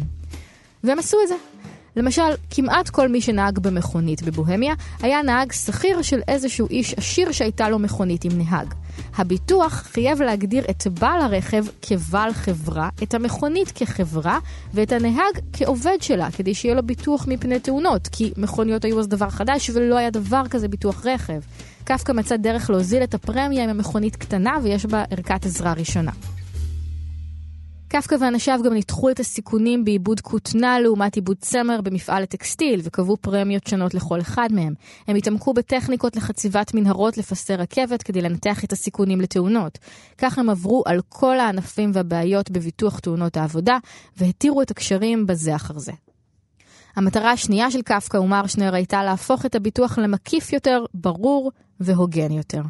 והם 0.84 0.98
עשו 0.98 1.16
את 1.22 1.28
זה. 1.28 1.53
למשל, 1.96 2.22
כמעט 2.50 2.88
כל 2.88 3.08
מי 3.08 3.20
שנהג 3.20 3.58
במכונית 3.58 4.22
בבוהמיה 4.22 4.74
היה 5.02 5.22
נהג 5.22 5.52
שכיר 5.52 6.02
של 6.02 6.20
איזשהו 6.28 6.66
איש 6.70 6.94
עשיר 6.94 7.32
שהייתה 7.32 7.68
לו 7.68 7.78
מכונית 7.78 8.24
עם 8.24 8.32
נהג. 8.38 8.74
הביטוח 9.16 9.72
חייב 9.72 10.22
להגדיר 10.22 10.64
את 10.70 10.86
בעל 10.86 11.20
הרכב 11.20 11.64
כבעל 11.82 12.32
חברה, 12.32 12.88
את 13.02 13.14
המכונית 13.14 13.72
כחברה 13.74 14.38
ואת 14.74 14.92
הנהג 14.92 15.38
כעובד 15.52 15.96
שלה, 16.00 16.30
כדי 16.30 16.54
שיהיה 16.54 16.74
לו 16.74 16.82
ביטוח 16.82 17.26
מפני 17.28 17.60
תאונות, 17.60 18.08
כי 18.12 18.32
מכוניות 18.36 18.84
היו 18.84 19.00
אז 19.00 19.08
דבר 19.08 19.30
חדש 19.30 19.70
ולא 19.74 19.98
היה 19.98 20.10
דבר 20.10 20.42
כזה 20.50 20.68
ביטוח 20.68 21.06
רכב. 21.06 21.40
קפקא 21.84 22.12
מצא 22.12 22.36
דרך 22.36 22.70
להוזיל 22.70 23.02
את 23.02 23.14
הפרמיה 23.14 23.64
עם 23.64 23.70
המכונית 23.70 24.16
קטנה 24.16 24.58
ויש 24.62 24.86
בה 24.86 25.04
ערכת 25.10 25.46
עזרה 25.46 25.72
ראשונה. 25.72 26.12
קפקא 27.96 28.16
ואנשיו 28.20 28.60
גם 28.64 28.72
ניתחו 28.72 29.10
את 29.10 29.20
הסיכונים 29.20 29.84
בעיבוד 29.84 30.20
כותנה 30.20 30.80
לעומת 30.80 31.14
עיבוד 31.14 31.36
צמר 31.40 31.80
במפעל 31.80 32.22
הטקסטיל 32.22 32.80
וקבעו 32.84 33.16
פרמיות 33.16 33.66
שונות 33.66 33.94
לכל 33.94 34.20
אחד 34.20 34.48
מהם. 34.52 34.74
הם 35.08 35.16
התעמקו 35.16 35.54
בטכניקות 35.54 36.16
לחציבת 36.16 36.74
מנהרות 36.74 37.18
לפסי 37.18 37.54
רכבת 37.54 38.02
כדי 38.02 38.22
לנתח 38.22 38.64
את 38.64 38.72
הסיכונים 38.72 39.20
לתאונות. 39.20 39.78
כך 40.18 40.38
הם 40.38 40.50
עברו 40.50 40.82
על 40.86 41.00
כל 41.08 41.40
הענפים 41.40 41.90
והבעיות 41.94 42.50
בביטוח 42.50 42.98
תאונות 42.98 43.36
העבודה 43.36 43.78
והתירו 44.16 44.62
את 44.62 44.70
הקשרים 44.70 45.26
בזה 45.26 45.56
אחר 45.56 45.78
זה. 45.78 45.92
המטרה 46.96 47.30
השנייה 47.30 47.70
של 47.70 47.82
קפקא 47.82 48.16
ומרשנר 48.16 48.74
הייתה 48.74 49.02
להפוך 49.02 49.46
את 49.46 49.54
הביטוח 49.54 49.98
למקיף 49.98 50.52
יותר, 50.52 50.84
ברור 50.94 51.52
והוגן 51.80 52.32
יותר. 52.32 52.62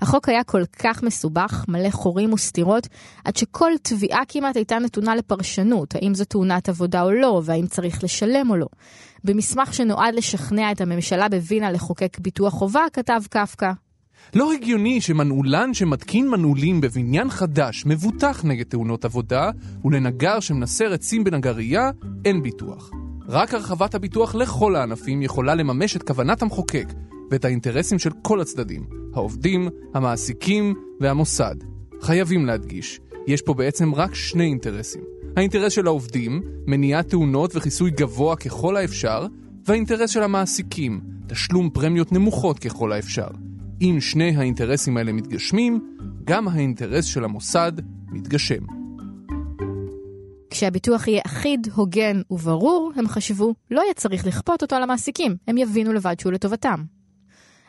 החוק 0.00 0.28
היה 0.28 0.44
כל 0.44 0.62
כך 0.78 1.02
מסובך, 1.02 1.64
מלא 1.68 1.90
חורים 1.90 2.32
וסתירות, 2.32 2.88
עד 3.24 3.36
שכל 3.36 3.72
תביעה 3.82 4.20
כמעט 4.28 4.56
הייתה 4.56 4.78
נתונה 4.78 5.14
לפרשנות, 5.14 5.94
האם 5.94 6.14
זו 6.14 6.24
תאונת 6.24 6.68
עבודה 6.68 7.02
או 7.02 7.10
לא, 7.10 7.42
והאם 7.44 7.66
צריך 7.66 8.04
לשלם 8.04 8.50
או 8.50 8.56
לא. 8.56 8.66
במסמך 9.24 9.74
שנועד 9.74 10.14
לשכנע 10.14 10.72
את 10.72 10.80
הממשלה 10.80 11.28
בווינה 11.28 11.70
לחוקק 11.70 12.18
ביטוח 12.18 12.52
חובה, 12.52 12.84
כתב 12.92 13.20
קפקא. 13.30 13.72
לא 14.34 14.52
הגיוני 14.52 15.00
שמנעולן 15.00 15.74
שמתקין 15.74 16.28
מנעולים 16.28 16.80
בבניין 16.80 17.30
חדש 17.30 17.86
מבוטח 17.86 18.44
נגד 18.44 18.64
תאונות 18.64 19.04
עבודה, 19.04 19.50
ולנגר 19.84 20.40
שמנסר 20.40 20.92
עצים 20.92 21.24
בנגרייה 21.24 21.90
אין 22.24 22.42
ביטוח. 22.42 22.90
רק 23.32 23.54
הרחבת 23.54 23.94
הביטוח 23.94 24.34
לכל 24.34 24.76
הענפים 24.76 25.22
יכולה 25.22 25.54
לממש 25.54 25.96
את 25.96 26.02
כוונת 26.02 26.42
המחוקק 26.42 26.92
ואת 27.30 27.44
האינטרסים 27.44 27.98
של 27.98 28.10
כל 28.22 28.40
הצדדים, 28.40 28.86
העובדים, 29.14 29.68
המעסיקים 29.94 30.74
והמוסד. 31.00 31.54
חייבים 32.00 32.46
להדגיש, 32.46 33.00
יש 33.26 33.42
פה 33.42 33.54
בעצם 33.54 33.94
רק 33.94 34.14
שני 34.14 34.44
אינטרסים. 34.44 35.02
האינטרס 35.36 35.72
של 35.72 35.86
העובדים, 35.86 36.42
מניעת 36.66 37.08
תאונות 37.08 37.56
וכיסוי 37.56 37.90
גבוה 37.90 38.36
ככל 38.36 38.76
האפשר, 38.76 39.26
והאינטרס 39.66 40.10
של 40.10 40.22
המעסיקים, 40.22 41.00
תשלום 41.28 41.70
פרמיות 41.70 42.12
נמוכות 42.12 42.58
ככל 42.58 42.92
האפשר. 42.92 43.28
אם 43.80 43.96
שני 44.00 44.36
האינטרסים 44.36 44.96
האלה 44.96 45.12
מתגשמים, 45.12 45.96
גם 46.24 46.48
האינטרס 46.48 47.04
של 47.04 47.24
המוסד 47.24 47.72
מתגשם. 48.12 48.79
כשהביטוח 50.50 51.08
יהיה 51.08 51.22
אחיד, 51.26 51.68
הוגן 51.74 52.20
וברור, 52.30 52.92
הם 52.96 53.08
חשבו, 53.08 53.54
לא 53.70 53.80
יהיה 53.80 53.94
צריך 53.94 54.26
לכפות 54.26 54.62
אותו 54.62 54.76
על 54.76 54.82
המעסיקים, 54.82 55.36
הם 55.48 55.58
יבינו 55.58 55.92
לבד 55.92 56.20
שהוא 56.20 56.32
לטובתם. 56.32 56.84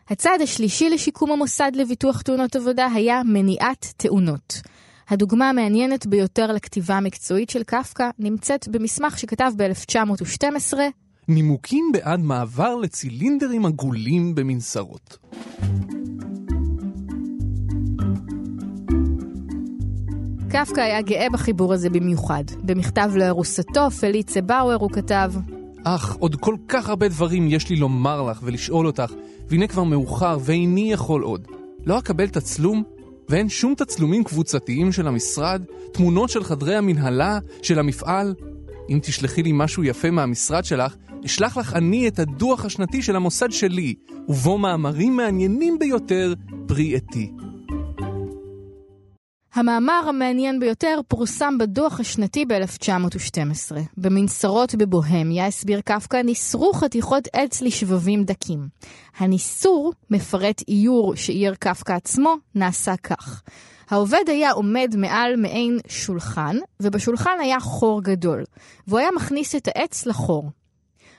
הצעד 0.09 0.41
השלישי 0.41 0.89
לשיקום 0.89 1.31
המוסד 1.31 1.71
לביטוח 1.75 2.21
תאונות 2.21 2.55
עבודה 2.55 2.87
היה 2.93 3.21
מניעת 3.25 3.93
תאונות. 3.97 4.61
הדוגמה 5.09 5.49
המעניינת 5.49 6.07
ביותר 6.07 6.51
לכתיבה 6.51 6.97
המקצועית 6.97 7.49
של 7.49 7.63
קפקא 7.63 8.09
נמצאת 8.19 8.67
במסמך 8.67 9.19
שכתב 9.19 9.51
ב-1912, 9.57 10.73
נימוקים 11.27 11.85
בעד 11.93 12.19
מעבר 12.19 12.75
לצילינדרים 12.75 13.65
עגולים 13.65 14.35
במנסרות. 14.35 15.17
קפקא 20.51 20.81
היה 20.81 21.01
גאה 21.01 21.27
בחיבור 21.33 21.73
הזה 21.73 21.89
במיוחד. 21.89 22.43
במכתב 22.63 23.11
לארוסתו, 23.15 23.91
פליצה 23.91 24.41
באואר, 24.41 24.75
הוא 24.75 24.89
כתב, 24.91 25.31
אך, 25.83 26.15
עוד 26.19 26.35
כל 26.35 26.55
כך 26.67 26.89
הרבה 26.89 27.07
דברים 27.07 27.47
יש 27.47 27.69
לי 27.69 27.75
לומר 27.75 28.21
לך 28.21 28.39
ולשאול 28.43 28.87
אותך, 28.87 29.13
והנה 29.49 29.67
כבר 29.67 29.83
מאוחר 29.83 30.37
ואיני 30.41 30.91
יכול 30.91 31.21
עוד. 31.21 31.47
לא 31.85 31.99
אקבל 31.99 32.27
תצלום? 32.27 32.83
ואין 33.29 33.49
שום 33.49 33.75
תצלומים 33.75 34.23
קבוצתיים 34.23 34.91
של 34.91 35.07
המשרד? 35.07 35.63
תמונות 35.91 36.29
של 36.29 36.43
חדרי 36.43 36.75
המנהלה? 36.75 37.39
של 37.61 37.79
המפעל? 37.79 38.35
אם 38.89 38.99
תשלחי 39.01 39.43
לי 39.43 39.51
משהו 39.53 39.83
יפה 39.83 40.11
מהמשרד 40.11 40.65
שלך, 40.65 40.95
אשלח 41.25 41.57
לך 41.57 41.73
אני 41.73 42.07
את 42.07 42.19
הדוח 42.19 42.65
השנתי 42.65 43.01
של 43.01 43.15
המוסד 43.15 43.51
שלי, 43.51 43.95
ובו 44.27 44.57
מאמרים 44.57 45.17
מעניינים 45.17 45.79
ביותר 45.79 46.33
פרי 46.67 46.95
עטי. 46.95 47.31
המאמר 49.53 50.03
המעניין 50.07 50.59
ביותר 50.59 50.99
פורסם 51.07 51.57
בדוח 51.57 51.99
השנתי 51.99 52.45
ב-1912. 52.45 53.75
במנסרות 53.97 54.75
בבוהמיה, 54.75 55.47
הסביר 55.47 55.81
קפקא, 55.81 56.17
ניסרו 56.17 56.73
חתיכות 56.73 57.27
עץ 57.33 57.61
לשבבים 57.61 58.23
דקים. 58.23 58.67
הניסור, 59.17 59.93
מפרט 60.09 60.61
איור 60.67 61.15
שאייר 61.15 61.55
קפקא 61.55 61.93
עצמו, 61.93 62.35
נעשה 62.55 62.97
כך. 62.97 63.41
העובד 63.89 64.23
היה 64.27 64.51
עומד 64.51 64.95
מעל 64.97 65.35
מעין 65.35 65.79
שולחן, 65.87 66.57
ובשולחן 66.79 67.37
היה 67.41 67.59
חור 67.59 68.03
גדול, 68.03 68.43
והוא 68.87 68.99
היה 68.99 69.09
מכניס 69.15 69.55
את 69.55 69.67
העץ 69.67 70.05
לחור. 70.05 70.49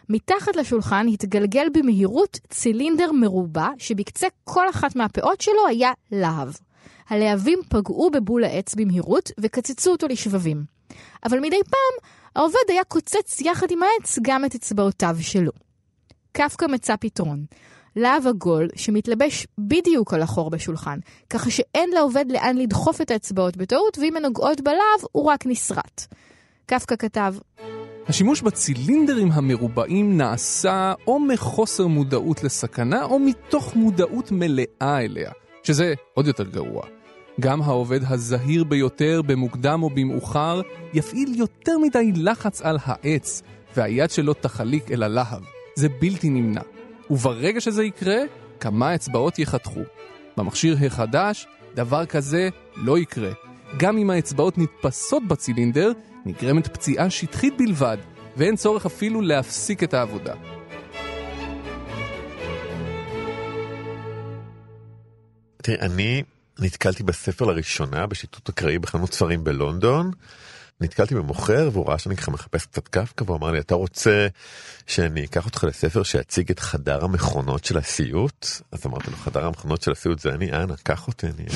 מתחת 0.08 0.56
לשולחן 0.56 1.06
התגלגל 1.12 1.66
במהירות 1.74 2.38
צילינדר 2.50 3.12
מרובע, 3.12 3.68
שבקצה 3.78 4.26
כל 4.44 4.70
אחת 4.70 4.96
מהפאות 4.96 5.40
שלו 5.40 5.66
היה 5.68 5.92
להב. 6.12 6.52
הלהבים 7.08 7.58
פגעו 7.68 8.10
בבול 8.10 8.44
העץ 8.44 8.74
במהירות 8.74 9.30
וקצצו 9.40 9.90
אותו 9.90 10.08
לשבבים. 10.08 10.64
אבל 11.24 11.40
מדי 11.40 11.60
פעם, 11.70 12.08
העובד 12.36 12.68
היה 12.68 12.84
קוצץ 12.84 13.40
יחד 13.40 13.70
עם 13.70 13.78
העץ 13.82 14.18
גם 14.22 14.44
את 14.44 14.54
אצבעותיו 14.54 15.16
שלו. 15.20 15.52
קפקא 16.32 16.66
מצא 16.66 16.96
פתרון. 16.96 17.44
להב 17.96 18.26
עגול 18.26 18.68
שמתלבש 18.76 19.46
בדיוק 19.58 20.14
על 20.14 20.22
החור 20.22 20.50
בשולחן, 20.50 20.98
ככה 21.30 21.50
שאין 21.50 21.90
לעובד 21.90 22.24
לאן 22.28 22.56
לדחוף 22.56 23.00
את 23.00 23.10
האצבעות 23.10 23.56
בטעות, 23.56 23.98
ואם 23.98 24.16
הן 24.16 24.22
נוגעות 24.22 24.60
בלהב, 24.60 25.00
הוא 25.12 25.24
רק 25.24 25.46
נסרט. 25.46 26.06
קפקא 26.66 26.96
כתב, 26.96 27.34
השימוש 28.08 28.42
בצילינדרים 28.42 29.32
המרובעים 29.32 30.16
נעשה 30.16 30.92
או 31.06 31.20
מחוסר 31.20 31.86
מודעות 31.86 32.44
לסכנה, 32.44 33.04
או 33.04 33.18
מתוך 33.18 33.76
מודעות 33.76 34.32
מלאה 34.32 34.98
אליה, 35.00 35.30
שזה 35.62 35.94
עוד 36.14 36.26
יותר 36.26 36.44
גרוע. 36.44 36.82
גם 37.40 37.62
העובד 37.62 38.00
הזהיר 38.08 38.64
ביותר 38.64 39.22
במוקדם 39.26 39.82
או 39.82 39.90
במאוחר 39.90 40.60
יפעיל 40.94 41.34
יותר 41.36 41.78
מדי 41.78 42.12
לחץ 42.16 42.62
על 42.62 42.78
העץ, 42.84 43.42
והיד 43.76 44.10
שלו 44.10 44.34
תחליק 44.34 44.90
אל 44.90 45.02
הלהב. 45.02 45.42
זה 45.74 45.88
בלתי 46.00 46.30
נמנע. 46.30 46.60
וברגע 47.10 47.60
שזה 47.60 47.84
יקרה, 47.84 48.18
כמה 48.60 48.94
אצבעות 48.94 49.38
ייחתכו. 49.38 49.80
במכשיר 50.36 50.76
החדש, 50.86 51.46
דבר 51.74 52.06
כזה 52.06 52.48
לא 52.76 52.98
יקרה. 52.98 53.30
גם 53.76 53.98
אם 53.98 54.10
האצבעות 54.10 54.58
נתפסות 54.58 55.22
בצילינדר, 55.28 55.92
נגרמת 56.26 56.68
פציעה 56.68 57.10
שטחית 57.10 57.54
בלבד, 57.58 57.96
ואין 58.36 58.56
צורך 58.56 58.86
אפילו 58.86 59.20
להפסיק 59.20 59.82
את 59.82 59.94
העבודה. 59.94 60.34
תראה, 65.62 65.86
אני 65.86 66.22
נתקלתי 66.58 67.02
בספר 67.02 67.44
לראשונה 67.44 68.06
בשיטוט 68.06 68.48
אקראי 68.48 68.78
בחנות 68.78 69.14
ספרים 69.14 69.44
בלונדון. 69.44 70.10
נתקלתי 70.80 71.14
במוכר 71.14 71.70
והוא 71.72 71.88
ראה 71.88 71.98
שאני 71.98 72.16
ככה 72.16 72.30
מחפש 72.30 72.66
קצת 72.66 72.88
קפקא 72.88 73.24
והוא 73.24 73.36
אמר 73.36 73.50
לי 73.50 73.58
אתה 73.58 73.74
רוצה 73.74 74.26
שאני 74.86 75.24
אקח 75.24 75.46
אותך 75.46 75.64
לספר 75.64 76.02
שיציג 76.02 76.50
את 76.50 76.58
חדר 76.58 77.04
המכונות 77.04 77.64
של 77.64 77.78
הסיוט 77.78 78.46
אז 78.72 78.86
אמרתי 78.86 79.10
לו 79.10 79.16
חדר 79.16 79.46
המכונות 79.46 79.82
של 79.82 79.92
הסיוט 79.92 80.18
זה 80.18 80.30
אני 80.30 80.52
אנא 80.52 80.74
קח 80.82 81.08
אותי 81.08 81.26
אני 81.26 81.46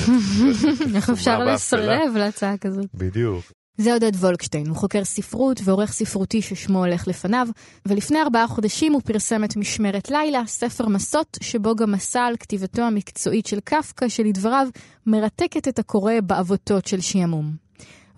איך 0.95 1.09
אפשר 1.09 1.39
לסרב 1.39 2.15
להצעה 2.15 2.57
כזאת? 2.57 2.85
בדיוק. 2.93 3.56
זה 3.77 3.93
עודד 3.93 4.15
וולקשטיין, 4.15 4.67
הוא 4.67 4.75
חוקר 4.77 5.03
ספרות 5.03 5.61
ועורך 5.63 5.91
ספרותי 5.91 6.41
ששמו 6.41 6.79
הולך 6.79 7.07
לפניו, 7.07 7.47
ולפני 7.85 8.21
ארבעה 8.21 8.47
חודשים 8.47 8.93
הוא 8.93 9.01
פרסם 9.05 9.43
את 9.43 9.55
משמרת 9.55 10.11
לילה, 10.11 10.41
ספר 10.47 10.87
מסות, 10.87 11.37
שבו 11.41 11.75
גם 11.75 11.91
מסע 11.91 12.21
על 12.21 12.37
כתיבתו 12.37 12.81
המקצועית 12.81 13.45
של 13.45 13.59
קפקא, 13.59 14.07
שלדבריו 14.07 14.67
מרתקת 15.05 15.67
את 15.67 15.79
הקורא 15.79 16.13
בעבותות 16.23 16.87
של 16.87 17.01
שעמום. 17.01 17.55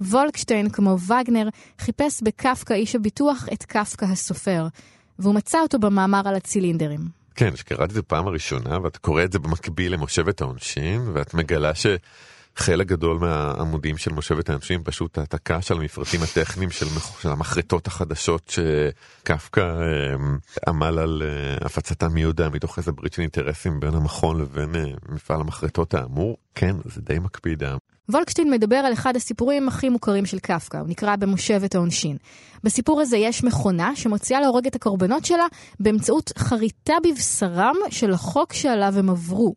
וולקשטיין, 0.02 0.70
כמו 0.70 0.98
וגנר, 1.00 1.50
חיפש 1.80 2.22
בקפקא 2.22 2.74
איש 2.74 2.96
הביטוח 2.96 3.46
את 3.54 3.64
קפקא 3.64 4.06
הסופר, 4.06 4.68
והוא 5.20 5.36
מצא 5.36 5.62
אותו 5.62 5.80
במאמר 5.80 6.28
על 6.28 6.36
הצילינדרים. 6.36 7.00
כן, 7.36 7.56
שקראתי 7.56 7.84
את 7.84 7.96
זה 7.96 8.02
פעם 8.02 8.28
הראשונה 8.28 8.80
ואת 8.84 8.98
קורא 8.98 9.24
את 9.24 9.32
זה 9.32 9.40
במקביל 9.40 9.94
למושבת 9.94 10.42
העונשין 10.42 11.02
ואת 11.14 11.34
מגלה 11.34 11.76
ש... 11.76 11.86
חלק 12.60 12.88
גדול 12.88 13.18
מהעמודים 13.18 13.98
של 13.98 14.14
מושבת 14.14 14.50
האנשים 14.50 14.84
פשוט 14.84 15.18
העתקה 15.18 15.62
של 15.62 15.74
המפרטים 15.74 16.20
הטכניים 16.24 16.72
של, 16.72 16.86
של 17.22 17.30
המחרטות 17.30 17.88
החדשות 17.88 18.50
שקפקא 18.50 19.60
אה, 19.60 20.16
עמל 20.68 21.00
על 21.00 21.24
אה, 21.26 21.66
הפצתם 21.66 22.14
מי 22.14 22.22
יודע 22.22 22.50
מתוך 22.50 22.78
איזה 22.78 22.92
ברית 22.92 23.14
של 23.14 23.22
אינטרסים 23.22 23.80
בין 23.80 23.94
המכון 23.94 24.42
לבין 24.42 24.76
אה, 24.76 24.84
מפעל 25.10 25.42
המחרטות 25.42 25.94
האמור. 25.94 26.38
כן, 26.56 26.76
זה 26.86 27.02
די 27.02 27.20
מקפיד. 27.20 27.64
וולקשטיין 28.10 28.52
מדבר 28.52 28.76
על 28.76 28.94
אחד 28.94 29.16
הסיפורים 29.16 29.68
הכי 29.68 29.90
מוכרים 29.90 30.26
של 30.26 30.40
קפקא, 30.40 30.78
הוא 30.78 30.88
נקרא 30.88 31.16
במושבת 31.16 31.76
העונשין. 31.76 32.18
בסיפור 32.64 33.02
הזה 33.02 33.18
יש 33.18 33.44
מכונה 33.44 33.96
שמוציאה 33.96 34.42
להורג 34.42 34.68
את 34.68 34.76
הקורבנות 34.76 35.26
שלה 35.26 35.46
באמצעות 35.80 36.32
חריטה 36.38 36.94
בבשרם 37.04 37.76
של 37.90 38.14
החוק 38.14 38.54
שעליו 38.54 38.94
הם 38.98 39.10
עברו. 39.10 39.56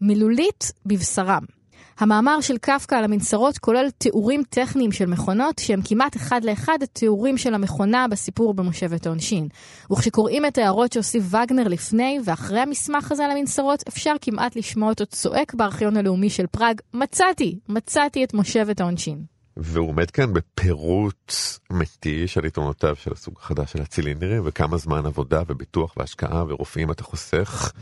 מילולית 0.00 0.72
בבשרם. 0.86 1.55
המאמר 1.98 2.40
של 2.40 2.58
קפקא 2.58 2.94
על 2.94 3.04
המנסרות 3.04 3.58
כולל 3.58 3.90
תיאורים 3.98 4.42
טכניים 4.50 4.92
של 4.92 5.06
מכונות 5.06 5.58
שהם 5.58 5.80
כמעט 5.84 6.16
אחד 6.16 6.44
לאחד 6.44 6.78
התיאורים 6.82 7.38
של 7.38 7.54
המכונה 7.54 8.08
בסיפור 8.08 8.54
במושבת 8.54 9.06
העונשין. 9.06 9.48
וכשקוראים 9.92 10.46
את 10.46 10.58
ההערות 10.58 10.92
שהוסיף 10.92 11.24
וגנר 11.30 11.68
לפני 11.68 12.18
ואחרי 12.24 12.60
המסמך 12.60 13.12
הזה 13.12 13.24
על 13.24 13.30
המנסרות, 13.30 13.82
אפשר 13.88 14.12
כמעט 14.20 14.56
לשמוע 14.56 14.88
אותו 14.88 15.06
צועק 15.06 15.54
בארכיון 15.54 15.96
הלאומי 15.96 16.30
של 16.30 16.46
פראג, 16.46 16.80
מצאתי, 16.94 17.58
מצאתי 17.68 18.24
את 18.24 18.34
מושבת 18.34 18.80
העונשין. 18.80 19.24
והוא 19.56 19.88
עומד 19.88 20.10
כאן 20.10 20.32
בפירוט 20.32 21.32
מתיש 21.70 22.38
על 22.38 22.44
יתרונותיו 22.44 22.96
של 22.96 23.12
הסוג 23.12 23.34
החדש 23.40 23.72
של 23.72 23.82
הצילינדרים 23.82 24.42
וכמה 24.44 24.76
זמן 24.76 25.06
עבודה 25.06 25.42
וביטוח 25.46 25.94
והשקעה 25.96 26.44
ורופאים 26.48 26.90
אתה 26.90 27.04
חוסך. 27.04 27.72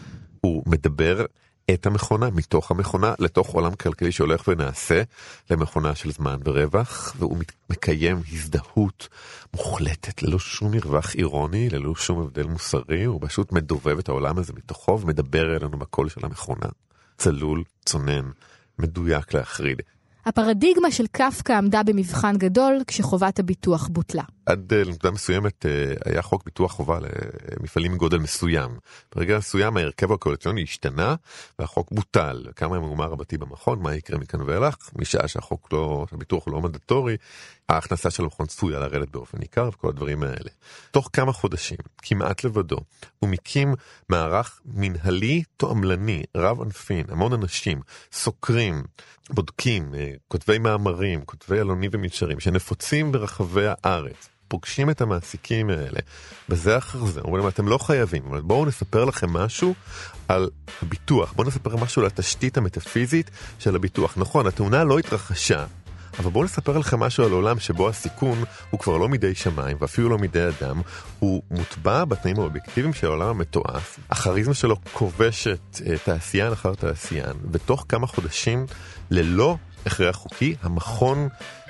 הוא 0.40 0.62
מדבר 0.66 1.24
את 1.70 1.86
המכונה 1.86 2.30
מתוך 2.30 2.70
המכונה 2.70 3.14
לתוך 3.18 3.48
עולם 3.48 3.74
כלכלי 3.74 4.12
שהולך 4.12 4.48
ונעשה 4.48 5.02
למכונה 5.50 5.94
של 5.94 6.12
זמן 6.12 6.36
ורווח 6.44 7.14
והוא 7.18 7.38
מקיים 7.70 8.22
הזדהות 8.32 9.08
מוחלטת 9.54 10.22
ללא 10.22 10.38
שום 10.38 10.72
מרווח 10.72 11.14
אירוני 11.14 11.70
ללא 11.70 11.94
שום 11.94 12.20
הבדל 12.20 12.46
מוסרי 12.46 13.04
הוא 13.04 13.20
פשוט 13.22 13.52
מדובב 13.52 13.98
את 13.98 14.08
העולם 14.08 14.38
הזה 14.38 14.52
מתוכו 14.52 15.00
ומדבר 15.00 15.56
אלינו 15.56 15.78
בקול 15.78 16.08
של 16.08 16.20
המכונה 16.22 16.68
צלול 17.18 17.62
צונן 17.84 18.30
מדויק 18.78 19.34
להחריד. 19.34 19.82
הפרדיגמה 20.26 20.90
של 20.90 21.06
קפקא 21.12 21.52
עמדה 21.52 21.82
במבחן 21.82 22.36
גדול 22.36 22.82
כשחובת 22.86 23.38
הביטוח 23.38 23.88
בוטלה. 23.88 24.22
עד 24.46 24.72
אה, 24.72 24.82
נקודה 24.86 25.10
מסוימת 25.10 25.66
אה, 25.66 25.94
היה 26.04 26.22
חוק 26.22 26.44
ביטוח 26.44 26.72
חובה 26.72 26.98
למפעלים 27.60 27.92
מגודל 27.92 28.18
מסוים. 28.18 28.70
ברגע 29.14 29.38
מסוים 29.38 29.76
ההרכב 29.76 30.12
הקואליציוני 30.12 30.62
השתנה 30.62 31.14
והחוק 31.58 31.92
בוטל. 31.92 32.46
כמה 32.56 32.80
מאומה 32.80 33.06
רבתי 33.06 33.38
במכון, 33.38 33.82
מה 33.82 33.94
יקרה 33.94 34.18
מכאן 34.18 34.40
ואילך, 34.40 34.90
משעה 34.98 35.28
שהחוק 35.28 35.68
לא, 35.72 36.06
הביטוח 36.12 36.48
לא 36.48 36.60
מנדטורי, 36.60 37.16
ההכנסה 37.68 38.10
של 38.10 38.22
המכון 38.22 38.46
צפויה 38.46 38.78
לרדת 38.78 39.08
באופן 39.08 39.38
ניכר 39.38 39.68
וכל 39.68 39.88
הדברים 39.88 40.22
האלה. 40.22 40.50
תוך 40.90 41.10
כמה 41.12 41.32
חודשים, 41.32 41.78
כמעט 41.98 42.44
לבדו, 42.44 42.78
הוא 43.18 43.30
מקים 43.30 43.74
מערך 44.08 44.60
מנהלי 44.64 45.42
תועמלני, 45.56 46.22
רב 46.36 46.60
ענפין, 46.62 47.06
המון 47.08 47.32
אנשים, 47.32 47.80
סוקרים, 48.12 48.82
בודקים, 49.30 49.94
אה, 49.94 50.10
כותבי 50.28 50.58
מאמרים, 50.58 51.24
כותבי 51.24 51.60
עלונים 51.60 51.90
ומנשרים, 51.92 52.40
שנפוצים 52.40 53.12
ברחבי 53.12 53.66
הארץ. 53.68 54.28
פוגשים 54.48 54.90
את 54.90 55.00
המעסיקים 55.00 55.70
האלה 55.70 56.00
בזה 56.48 56.78
אחר 56.78 57.04
זה, 57.04 57.20
אומרים 57.20 57.48
אתם 57.48 57.68
לא 57.68 57.78
חייבים, 57.78 58.22
אבל 58.26 58.40
בואו 58.40 58.66
נספר 58.66 59.04
לכם 59.04 59.30
משהו 59.30 59.74
על 60.28 60.50
הביטוח, 60.82 61.32
בואו 61.32 61.48
נספר 61.48 61.76
משהו 61.76 62.02
על 62.02 62.06
התשתית 62.06 62.56
המטאפיזית 62.56 63.30
של 63.58 63.76
הביטוח. 63.76 64.14
נכון, 64.16 64.46
התאונה 64.46 64.84
לא 64.84 64.98
התרחשה, 64.98 65.64
אבל 66.18 66.30
בואו 66.30 66.44
נספר 66.44 66.78
לכם 66.78 67.00
משהו 67.00 67.24
על 67.24 67.32
עולם 67.32 67.58
שבו 67.58 67.88
הסיכון 67.88 68.44
הוא 68.70 68.80
כבר 68.80 68.96
לא 68.96 69.08
מידי 69.08 69.34
שמיים 69.34 69.76
ואפילו 69.80 70.08
לא 70.08 70.18
מידי 70.18 70.48
אדם, 70.48 70.80
הוא 71.18 71.42
מוטבע 71.50 72.04
בתנאים 72.04 72.40
האובייקטיביים 72.40 72.92
של 72.92 73.06
העולם 73.06 73.28
המתועש, 73.28 73.82
הכריזמה 74.10 74.54
שלו 74.54 74.76
כובשת 74.92 75.80
אה, 75.86 75.98
תעשיין 76.04 76.52
אחר 76.52 76.74
תעשיין, 76.74 77.36
ותוך 77.52 77.86
כמה 77.88 78.06
חודשים, 78.06 78.66
ללא 79.10 79.56
הכרח 79.86 80.16
חוקי, 80.16 80.54
המכון 80.62 81.28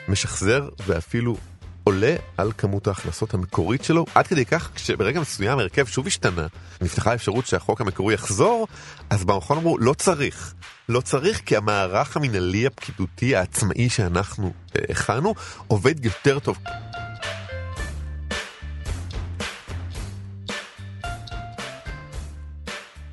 משחזר 0.09 0.69
ואפילו 0.87 1.37
עולה 1.85 2.17
על 2.37 2.53
כמות 2.59 2.87
ההכנסות 2.87 3.35
המקורית 3.35 3.85
שלו, 3.85 4.05
עד 4.15 4.27
כדי 4.27 4.45
כך 4.45 4.71
שברגע 4.77 5.21
מסוים 5.21 5.59
ההרכב 5.59 5.87
שוב 5.87 6.07
השתנה, 6.07 6.47
נפתחה 6.81 7.11
האפשרות 7.11 7.47
שהחוק 7.47 7.81
המקורי 7.81 8.15
יחזור, 8.15 8.69
אז 9.11 9.25
במכון 9.25 9.59
אמרו 9.59 9.79
לא 9.79 9.95
צריך. 9.95 10.55
לא 10.89 11.01
צריך 11.01 11.43
כי 11.47 11.57
המערך 11.57 12.17
המינהלי 12.17 12.67
הפקידותי 12.67 13.37
העצמאי 13.37 13.89
שאנחנו 13.89 14.53
אה, 14.77 14.83
הכנו 14.89 15.35
עובד 15.67 16.05
יותר 16.05 16.39
טוב. 16.39 16.59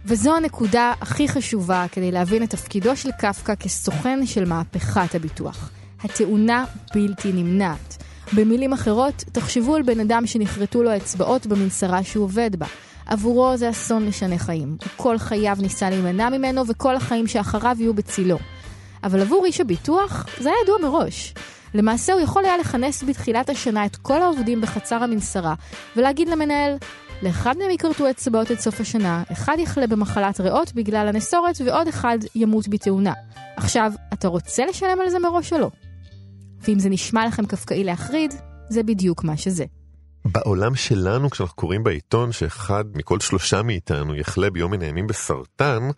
וזו 0.05 0.35
הנקודה 0.35 0.93
הכי 1.01 1.27
חשובה 1.27 1.85
כדי 1.91 2.11
להבין 2.11 2.43
את 2.43 2.49
תפקידו 2.49 2.97
של 2.97 3.09
קפקא 3.19 3.55
כסוכן 3.55 4.25
של 4.25 4.45
מהפכת 4.45 5.15
הביטוח. 5.15 5.69
התאונה 6.03 6.65
בלתי 6.93 7.31
נמנעת. 7.33 8.03
במילים 8.33 8.73
אחרות, 8.73 9.23
תחשבו 9.31 9.75
על 9.75 9.81
בן 9.81 9.99
אדם 9.99 10.27
שנכרתו 10.27 10.83
לו 10.83 10.97
אצבעות 10.97 11.47
במנסרה 11.47 12.03
שהוא 12.03 12.23
עובד 12.23 12.55
בה. 12.55 12.65
עבורו 13.05 13.57
זה 13.57 13.69
אסון 13.69 14.07
משנה 14.07 14.37
חיים. 14.37 14.77
הוא 14.81 14.89
כל 14.95 15.17
חייו 15.17 15.57
ניסה 15.59 15.89
להימנע 15.89 16.29
ממנו, 16.29 16.67
וכל 16.67 16.95
החיים 16.95 17.27
שאחריו 17.27 17.75
יהיו 17.79 17.93
בצילו. 17.93 18.37
אבל 19.03 19.21
עבור 19.21 19.45
איש 19.45 19.61
הביטוח, 19.61 20.25
זה 20.39 20.49
היה 20.49 20.57
ידוע 20.63 20.89
מראש. 20.89 21.33
למעשה 21.73 22.13
הוא 22.13 22.21
יכול 22.21 22.45
היה 22.45 22.57
לכנס 22.57 23.03
בתחילת 23.03 23.49
השנה 23.49 23.85
את 23.85 23.95
כל 23.95 24.21
העובדים 24.21 24.61
בחצר 24.61 25.03
המנסרה, 25.03 25.53
ולהגיד 25.95 26.29
למנהל, 26.29 26.77
לאחד 27.21 27.57
מהם 27.57 27.71
יכרתו 27.71 28.09
אצבעות 28.09 28.51
עד 28.51 28.59
סוף 28.59 28.81
השנה, 28.81 29.23
אחד 29.31 29.55
יחלה 29.59 29.87
במחלת 29.87 30.41
ריאות 30.41 30.73
בגלל 30.73 31.07
הנסורת, 31.07 31.55
ועוד 31.65 31.87
אחד 31.87 32.17
ימות 32.35 32.67
בתאונה. 32.67 33.13
עכשיו, 33.57 33.91
אתה 34.13 34.27
רוצה 34.27 34.65
לשלם 34.65 35.01
על 35.01 35.09
זה 35.09 35.19
מראש 35.19 35.53
או 35.53 35.57
לא? 35.57 35.69
ואם 36.67 36.79
זה 36.79 36.89
נשמע 36.89 37.27
לכם 37.27 37.45
קפקאי 37.45 37.83
להחריד, 37.83 38.33
זה 38.69 38.83
בדיוק 38.83 39.23
מה 39.23 39.37
שזה. 39.37 39.65
בעולם 40.25 40.75
שלנו, 40.75 41.29
כשאנחנו 41.29 41.55
קוראים 41.55 41.83
בעיתון 41.83 42.31
שאחד 42.31 42.85
מכל 42.95 43.19
שלושה 43.19 43.61
מאיתנו 43.61 44.15
יחלה 44.15 44.49
ביום 44.49 44.71
מן 44.71 44.81
הימים 44.81 45.07
בסרטן, 45.07 45.89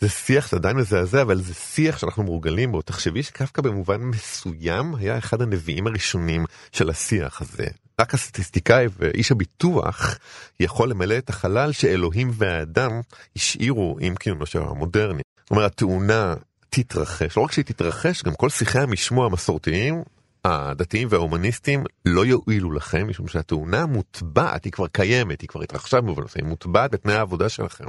זה 0.00 0.08
שיח 0.08 0.46
שעדיין 0.46 0.76
מזעזע, 0.76 1.22
אבל 1.22 1.42
זה 1.42 1.54
שיח 1.54 1.98
שאנחנו 1.98 2.22
מורגלים 2.22 2.72
בו. 2.72 2.82
תחשבי 2.82 3.22
שקפקא 3.22 3.62
במובן 3.62 4.00
מסוים 4.00 4.94
היה 4.94 5.18
אחד 5.18 5.42
הנביאים 5.42 5.86
הראשונים 5.86 6.44
של 6.72 6.90
השיח 6.90 7.40
הזה. 7.40 7.66
רק 8.00 8.14
הסטטיסטיקאי 8.14 8.86
ואיש 8.98 9.32
הביטוח 9.32 10.18
יכול 10.60 10.90
למלא 10.90 11.18
את 11.18 11.28
החלל 11.28 11.72
שאלוהים 11.72 12.30
והאדם 12.34 13.00
השאירו 13.36 13.96
עם 14.00 14.14
כינונו 14.14 14.46
של 14.46 14.62
המודרני. 14.62 15.22
זאת 15.40 15.50
אומרת, 15.50 15.72
התאונה 15.72 16.34
תתרחש, 16.76 17.36
לא 17.36 17.42
רק 17.42 17.52
שהיא 17.52 17.64
תתרחש, 17.64 18.22
גם 18.22 18.34
כל 18.34 18.48
שיחי 18.48 18.78
המשמוע 18.78 19.26
המסורתיים, 19.26 20.02
הדתיים 20.44 21.08
וההומניסטים 21.10 21.84
לא 22.04 22.26
יועילו 22.26 22.72
לכם, 22.72 23.08
משום 23.08 23.28
שהתאונה 23.28 23.86
מוטבעת, 23.86 24.64
היא 24.64 24.72
כבר 24.72 24.86
קיימת, 24.86 25.40
היא 25.40 25.48
כבר 25.48 25.62
התרחשה 25.62 26.00
במובן 26.00 26.22
הזה, 26.22 26.34
היא 26.36 26.44
מוטבעת 26.44 26.90
בתנאי 26.90 27.14
העבודה 27.14 27.48
שלכם. 27.48 27.84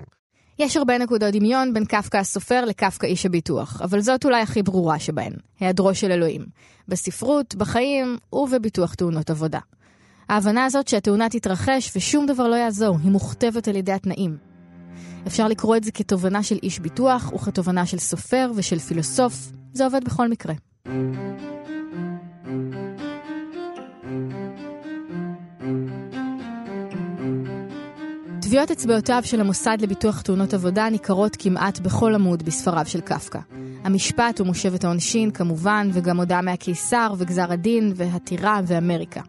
יש 0.60 0.78
הרבה 0.78 0.98
נקודות 0.98 1.34
דמיון 1.34 1.74
בין 1.74 1.86
קפקא 1.86 2.18
הסופר 2.18 2.66
לקפקא 2.66 3.06
איש 3.06 3.26
הביטוח, 3.26 3.82
אבל 3.82 4.02
זאת 4.02 4.26
אולי 4.26 4.42
הכי 4.42 4.64
ברורה 4.64 5.00
שבהן, 5.00 5.34
היעדרו 5.60 5.96
של 5.96 6.12
אלוהים. 6.12 6.46
בספרות, 6.88 7.56
בחיים 7.56 8.18
ובביטוח 8.34 8.94
תאונות 8.94 9.30
עבודה. 9.30 9.60
ההבנה 10.30 10.66
הזאת 10.66 10.88
שהתאונה 10.88 11.30
תתרחש 11.30 11.92
ושום 11.96 12.26
דבר 12.26 12.48
לא 12.48 12.56
יעזור, 12.56 12.98
היא 13.04 13.12
מוכתבת 13.12 13.68
על 13.68 13.76
ידי 13.76 13.92
התנאים. 13.92 14.47
אפשר 15.28 15.48
לקרוא 15.48 15.76
את 15.78 15.84
זה 15.84 15.92
כתובנה 15.92 16.44
של 16.44 16.58
איש 16.64 16.80
ביטוח 16.80 17.34
וכתובנה 17.34 17.86
של 17.86 17.98
סופר 17.98 18.52
ושל 18.56 18.80
פילוסוף, 18.80 19.52
זה 19.74 19.86
עובד 19.86 20.04
בכל 20.04 20.28
מקרה. 20.28 20.54
טביעות 28.42 28.72
אצבעותיו 28.72 29.22
של 29.24 29.42
המוסד 29.42 29.78
לביטוח 29.82 30.22
תאונות 30.22 30.54
עבודה 30.54 30.90
ניכרות 30.90 31.36
כמעט 31.40 31.80
בכל 31.80 32.16
עמוד 32.16 32.44
בספריו 32.44 32.86
של 32.86 33.02
קפקא. 33.02 33.40
המשפט 33.84 34.42
ומושבת 34.42 34.84
העונשין 34.84 35.32
כמובן, 35.32 35.90
וגם 35.94 36.20
הודעה 36.20 36.42
מהקיסר 36.42 37.14
וגזר 37.18 37.52
הדין 37.52 37.94
והטירה 37.96 38.60
ואמריקה. 38.68 39.22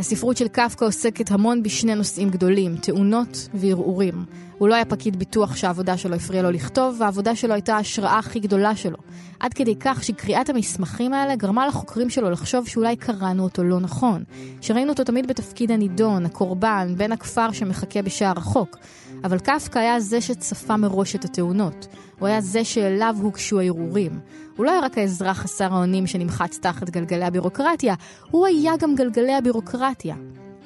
הספרות 0.00 0.36
של 0.36 0.48
קפקא 0.48 0.84
עוסקת 0.84 1.30
המון 1.30 1.62
בשני 1.62 1.94
נושאים 1.94 2.30
גדולים, 2.30 2.76
תאונות 2.76 3.48
וערעורים. 3.54 4.24
הוא 4.58 4.68
לא 4.68 4.74
היה 4.74 4.84
פקיד 4.84 5.18
ביטוח 5.18 5.56
שהעבודה 5.56 5.96
שלו 5.96 6.14
הפריעה 6.14 6.42
לו 6.42 6.50
לכתוב, 6.50 6.96
והעבודה 7.00 7.36
שלו 7.36 7.54
הייתה 7.54 7.76
ההשראה 7.76 8.18
הכי 8.18 8.40
גדולה 8.40 8.76
שלו. 8.76 8.96
עד 9.40 9.54
כדי 9.54 9.74
כך 9.80 10.04
שקריאת 10.04 10.48
המסמכים 10.48 11.12
האלה 11.12 11.36
גרמה 11.36 11.66
לחוקרים 11.66 12.10
שלו 12.10 12.30
לחשוב 12.30 12.68
שאולי 12.68 12.96
קראנו 12.96 13.42
אותו 13.42 13.64
לא 13.64 13.80
נכון. 13.80 14.24
שראינו 14.60 14.90
אותו 14.92 15.04
תמיד 15.04 15.26
בתפקיד 15.26 15.70
הנידון, 15.70 16.26
הקורבן, 16.26 16.94
בן 16.96 17.12
הכפר 17.12 17.52
שמחכה 17.52 18.02
בשער 18.02 18.38
החוק. 18.38 18.76
אבל 19.24 19.38
קפקא 19.38 19.78
היה 19.78 20.00
זה 20.00 20.20
שצפה 20.20 20.76
מראש 20.76 21.14
את 21.14 21.24
התאונות. 21.24 21.86
הוא 22.18 22.28
היה 22.28 22.40
זה 22.40 22.64
שאליו 22.64 23.16
הוגשו 23.22 23.60
הערעורים. 23.60 24.20
הוא 24.60 24.66
לא 24.66 24.70
היה 24.70 24.80
רק 24.80 24.98
האזרח 24.98 25.38
חסר 25.38 25.74
האונים 25.74 26.06
שנמחץ 26.06 26.58
תחת 26.62 26.90
גלגלי 26.90 27.24
הבירוקרטיה, 27.24 27.94
הוא 28.30 28.46
היה 28.46 28.72
גם 28.78 28.94
גלגלי 28.94 29.34
הבירוקרטיה. 29.34 30.16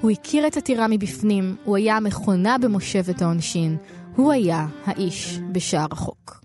הוא 0.00 0.10
הכיר 0.10 0.46
את 0.46 0.56
הטירה 0.56 0.86
מבפנים, 0.90 1.56
הוא 1.64 1.76
היה 1.76 1.96
המכונה 1.96 2.58
במושבת 2.58 3.22
העונשין, 3.22 3.76
הוא 4.16 4.32
היה 4.32 4.66
האיש 4.84 5.38
בשער 5.52 5.86
החוק. 5.90 6.40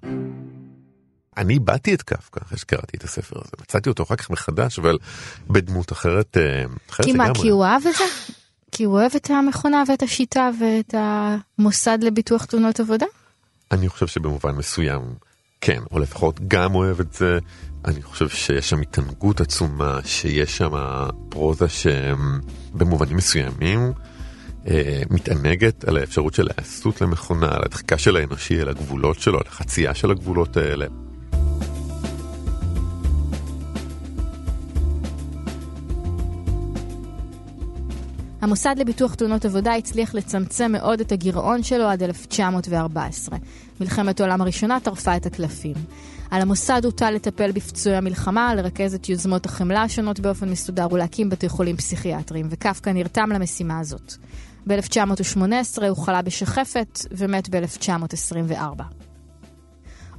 אני 1.37 1.59
באתי 1.59 1.93
את 1.93 2.01
קפקא 2.01 2.39
אחרי 2.43 2.57
שקראתי 2.57 2.97
את 2.97 3.03
הספר 3.03 3.35
הזה, 3.39 3.51
מצאתי 3.61 3.89
אותו 3.89 4.03
אחר 4.03 4.15
כך 4.15 4.29
מחדש, 4.29 4.79
אבל 4.79 4.97
בדמות 5.49 5.91
אחרת, 5.91 6.37
אה, 6.37 6.63
אחרת 6.89 7.05
כי 7.05 7.13
מה, 7.13 7.33
כי 7.33 7.49
הוא 7.49 7.65
אהב 7.65 7.87
את 7.87 7.95
זה? 7.95 8.03
כי 8.71 8.83
הוא 8.83 8.93
אוהב 8.93 9.11
את 9.15 9.29
המכונה 9.29 9.83
ואת 9.87 10.03
השיטה 10.03 10.49
ואת 10.59 10.93
המוסד 10.97 11.97
לביטוח 12.01 12.45
תאונות 12.45 12.79
עבודה? 12.79 13.05
אני 13.71 13.89
חושב 13.89 14.07
שבמובן 14.07 14.51
מסוים 14.51 15.01
כן, 15.61 15.79
או 15.91 15.99
לפחות 15.99 16.39
גם 16.47 16.75
אוהב 16.75 16.99
את 16.99 17.13
זה. 17.13 17.39
אני 17.85 18.01
חושב 18.01 18.29
שיש 18.29 18.69
שם 18.69 18.81
התענגות 18.81 19.41
עצומה, 19.41 19.99
שיש 20.05 20.57
שם 20.57 20.71
פרוזה 21.29 21.65
שבמובנים 21.69 23.17
מסוימים 23.17 23.91
אה, 24.67 25.01
מתענגת 25.09 25.83
על 25.83 25.97
האפשרות 25.97 26.33
של 26.33 26.47
העשות 26.57 27.01
למכונה, 27.01 27.47
על 27.47 27.61
הדחיקה 27.65 27.97
של 27.97 28.15
האנושי, 28.15 28.61
על 28.61 28.69
הגבולות 28.69 29.19
שלו, 29.19 29.37
על 29.37 29.47
החצייה 29.47 29.95
של 29.95 30.11
הגבולות 30.11 30.57
האלה. 30.57 30.85
המוסד 38.41 38.75
לביטוח 38.77 39.15
תאונות 39.15 39.45
עבודה 39.45 39.75
הצליח 39.75 40.15
לצמצם 40.15 40.71
מאוד 40.71 40.99
את 40.99 41.11
הגירעון 41.11 41.63
שלו 41.63 41.85
עד 41.85 42.03
1914. 42.03 43.37
מלחמת 43.81 44.19
העולם 44.19 44.41
הראשונה 44.41 44.79
טרפה 44.79 45.15
את 45.15 45.25
הקלפים. 45.25 45.75
על 46.31 46.41
המוסד 46.41 46.85
הוטל 46.85 47.11
לטפל 47.11 47.51
בפצועי 47.51 47.95
המלחמה, 47.95 48.55
לרכז 48.55 48.93
את 48.95 49.09
יוזמות 49.09 49.45
החמלה 49.45 49.83
השונות 49.83 50.19
באופן 50.19 50.49
מסודר 50.49 50.87
ולהקים 50.91 51.29
בתי 51.29 51.49
חולים 51.49 51.77
פסיכיאטריים, 51.77 52.47
וקפקא 52.49 52.89
נרתם 52.89 53.29
למשימה 53.33 53.79
הזאת. 53.79 54.13
ב-1918 54.67 55.83
הוא 55.89 55.97
חלה 55.97 56.21
בשחפת 56.21 56.99
ומת 57.11 57.49
ב-1924. 57.49 58.83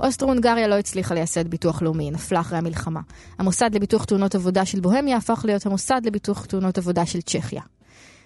אוסטרו-הונגריה 0.01 0.69
לא 0.69 0.79
הצליחה 0.79 1.15
לייסד 1.15 1.49
ביטוח 1.49 1.83
לאומי, 1.83 2.05
היא 2.05 2.13
נפלה 2.13 2.41
אחרי 2.41 2.59
המלחמה. 2.59 3.01
המוסד 3.39 3.75
לביטוח 3.75 4.05
תאונות 4.05 4.35
עבודה 4.35 4.65
של 4.65 4.81
בוהמיה 4.81 5.17
הפך 5.17 5.43
להיות 5.45 5.67
המוסד 5.67 6.01
לביטוח 6.05 6.45
תאונות 6.45 6.79
עבודה 6.79 7.07
של 7.07 7.21
צ'כיה. 7.21 7.63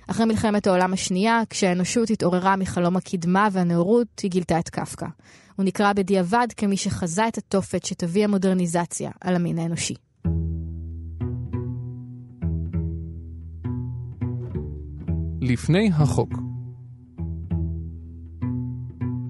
אחרי 0.06 0.26
מלחמת 0.26 0.66
העולם 0.66 0.92
השנייה, 0.92 1.42
כשהאנושות 1.50 2.10
התעוררה 2.10 2.56
מחלום 2.56 2.96
הקדמה 2.96 3.48
והנאורות, 3.52 4.18
היא 4.22 4.30
גילתה 4.30 4.58
את 4.58 4.68
קפקא. 4.68 5.06
הוא 5.56 5.64
נקרא 5.64 5.92
בדיעבד 5.92 6.46
כמי 6.56 6.76
שחזה 6.76 7.28
את 7.28 7.38
התופת 7.38 7.84
שתביא 7.84 8.24
המודרניזציה 8.24 9.10
על 9.20 9.34
המין 9.34 9.58
האנושי. 9.58 9.94
לפני 15.40 15.90
החוק 15.94 16.30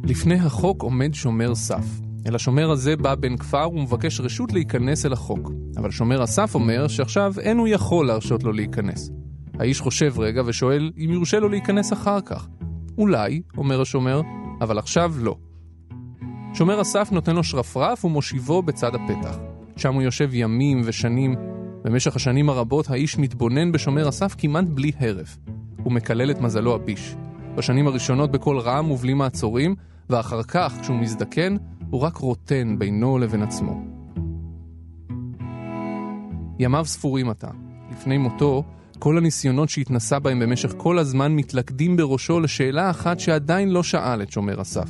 לפני 0.06 0.34
החוק 0.34 0.82
עומד 0.82 1.14
שומר 1.14 1.54
סף. 1.54 1.84
אל 2.26 2.34
השומר 2.34 2.70
הזה 2.70 2.96
בא 2.96 3.14
בן 3.14 3.36
כפר 3.36 3.68
ומבקש 3.72 4.20
רשות 4.20 4.52
להיכנס 4.52 5.06
אל 5.06 5.12
החוק. 5.12 5.50
אבל 5.76 5.90
שומר 5.90 6.22
הסף 6.22 6.54
אומר 6.54 6.88
שעכשיו 6.88 7.34
אין 7.40 7.58
הוא 7.58 7.68
יכול 7.68 8.06
להרשות 8.06 8.42
לו 8.42 8.52
להיכנס. 8.52 9.10
האיש 9.58 9.80
חושב 9.80 10.14
רגע 10.18 10.42
ושואל 10.46 10.92
אם 10.96 11.10
יורשה 11.12 11.38
לו 11.38 11.48
להיכנס 11.48 11.92
אחר 11.92 12.20
כך. 12.20 12.48
אולי, 12.98 13.42
אומר 13.56 13.80
השומר, 13.80 14.20
אבל 14.60 14.78
עכשיו 14.78 15.12
לא. 15.18 15.36
שומר 16.54 16.80
הסף 16.80 17.08
נותן 17.12 17.36
לו 17.36 17.44
שרפרף 17.44 18.04
ומושיבו 18.04 18.62
בצד 18.62 18.94
הפתח. 18.94 19.38
שם 19.76 19.94
הוא 19.94 20.02
יושב 20.02 20.30
ימים 20.32 20.80
ושנים. 20.84 21.34
במשך 21.84 22.16
השנים 22.16 22.48
הרבות 22.48 22.90
האיש 22.90 23.18
מתבונן 23.18 23.72
בשומר 23.72 24.08
הסף 24.08 24.34
כמעט 24.38 24.64
בלי 24.64 24.92
הרף. 24.98 25.36
הוא 25.82 25.92
מקלל 25.92 26.30
את 26.30 26.40
מזלו 26.40 26.74
הביש. 26.74 27.14
בשנים 27.54 27.86
הראשונות 27.86 28.30
בקול 28.30 28.58
רם 28.58 28.90
ובלי 28.90 29.14
מעצורים, 29.14 29.74
ואחר 30.10 30.42
כך, 30.42 30.74
כשהוא 30.80 30.96
מזדקן, 30.96 31.56
הוא 31.90 32.00
רק 32.00 32.16
רוטן 32.16 32.78
בינו 32.78 33.18
לבין 33.18 33.42
עצמו. 33.42 33.84
ימיו 36.58 36.84
ספורים 36.84 37.30
עתה. 37.30 37.50
לפני 37.92 38.18
מותו, 38.18 38.64
כל 39.04 39.18
הניסיונות 39.18 39.68
שהתנסה 39.68 40.18
בהם 40.18 40.40
במשך 40.40 40.74
כל 40.76 40.98
הזמן 40.98 41.32
מתלכדים 41.32 41.96
בראשו 41.96 42.40
לשאלה 42.40 42.90
אחת 42.90 43.20
שעדיין 43.20 43.70
לא 43.70 43.82
שאל 43.82 44.22
את 44.22 44.30
שומר 44.30 44.60
הסף. 44.60 44.88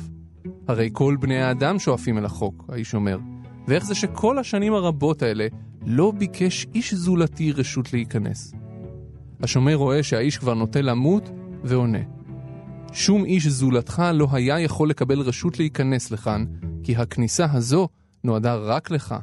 הרי 0.67 0.89
כל 0.93 1.17
בני 1.19 1.41
האדם 1.41 1.79
שואפים 1.79 2.17
אל 2.17 2.25
החוק, 2.25 2.65
האיש 2.69 2.95
אומר, 2.95 3.17
ואיך 3.67 3.85
זה 3.85 3.95
שכל 3.95 4.39
השנים 4.39 4.73
הרבות 4.73 5.21
האלה 5.21 5.47
לא 5.85 6.11
ביקש 6.17 6.67
איש 6.75 6.93
זולתי 6.93 7.51
רשות 7.51 7.93
להיכנס. 7.93 8.53
השומר 9.41 9.75
רואה 9.75 10.03
שהאיש 10.03 10.37
כבר 10.37 10.53
נוטה 10.53 10.81
למות, 10.81 11.29
ועונה. 11.63 11.99
שום 12.93 13.25
איש 13.25 13.47
זולתך 13.47 14.03
לא 14.13 14.27
היה 14.31 14.59
יכול 14.59 14.89
לקבל 14.89 15.19
רשות 15.19 15.59
להיכנס 15.59 16.11
לכאן, 16.11 16.45
כי 16.83 16.95
הכניסה 16.95 17.45
הזו 17.51 17.87
נועדה 18.23 18.55
רק 18.55 18.91
לך. 18.91 19.15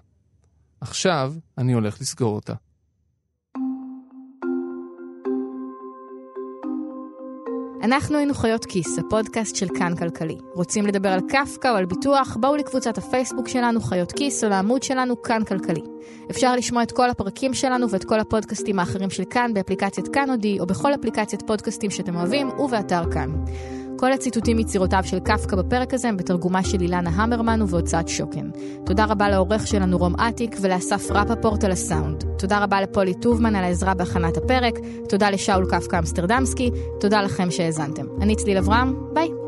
עכשיו 0.81 1.35
אני 1.59 1.73
הולך 1.73 2.01
לסגור 2.01 2.35
אותה. 2.35 2.55
אנחנו 7.83 8.19
היינו 8.19 8.35
חיות 8.35 8.65
כיס, 8.65 8.99
הפודקאסט 8.99 9.57
של 9.57 9.67
כאן 9.79 9.97
כלכלי. 9.97 10.37
רוצים 10.55 10.87
לדבר 10.87 11.09
על 11.09 11.21
קפקא 11.29 11.69
או 11.69 11.75
על 11.77 11.85
ביטוח? 11.85 12.37
בואו 12.41 12.57
לקבוצת 12.57 12.99
הפייסבוק 12.99 13.49
שלנו, 13.49 13.81
חיות 13.81 14.13
כיס, 14.13 14.45
או 14.45 14.49
לעמוד 14.49 14.83
שלנו, 14.83 15.23
כאן 15.23 15.45
כלכלי. 15.45 15.81
אפשר 16.31 16.57
לשמוע 16.57 16.83
את 16.83 16.93
כל 16.93 17.11
הפרקים 17.11 17.55
שלנו 17.55 17.91
ואת 17.91 18.05
כל 18.05 18.21
הפודקאסטים 18.21 18.79
האחרים 18.79 19.11
של 19.11 19.25
כאן 19.31 19.55
באפליקציית 19.55 20.09
כאן 20.09 20.31
אודי, 20.31 20.61
או 20.61 20.67
בכל 20.67 20.95
אפליקציית 20.95 21.43
פודקאסטים 21.43 21.91
שאתם 21.91 22.17
אוהבים, 22.17 22.49
ובאתר 22.49 23.11
כאן. 23.13 23.31
כל 24.03 24.13
הציטוטים 24.13 24.57
מיצירותיו 24.57 25.01
של 25.05 25.19
קפקא 25.19 25.57
בפרק 25.57 25.95
הזה 25.95 26.09
הם 26.09 26.17
בתרגומה 26.17 26.65
של 26.65 26.81
אילנה 26.81 27.11
המרמן 27.11 27.63
ובהוצאת 27.63 28.09
שוקן. 28.09 28.51
תודה 28.87 29.05
רבה 29.05 29.29
לעורך 29.29 29.67
שלנו 29.67 29.99
רום 29.99 30.15
אטיק 30.17 30.57
ולאסף 30.61 31.11
רפפורט 31.11 31.65
על 31.65 31.73
הסאונד. 31.73 32.25
תודה 32.39 32.59
רבה 32.59 32.81
לפולי 32.81 33.15
טובמן 33.15 33.57
על 33.57 33.65
העזרה 33.65 33.95
בהכנת 33.95 34.37
הפרק. 34.37 34.79
תודה 35.09 35.31
לשאול 35.31 35.67
קפקא 35.71 35.99
אמסטרדמסקי. 35.99 36.71
תודה 37.01 37.23
לכם 37.23 37.51
שהאזנתם. 37.51 38.07
אני 38.21 38.37
צליל 38.37 38.59
אברהם, 38.59 38.95
ביי. 39.13 39.42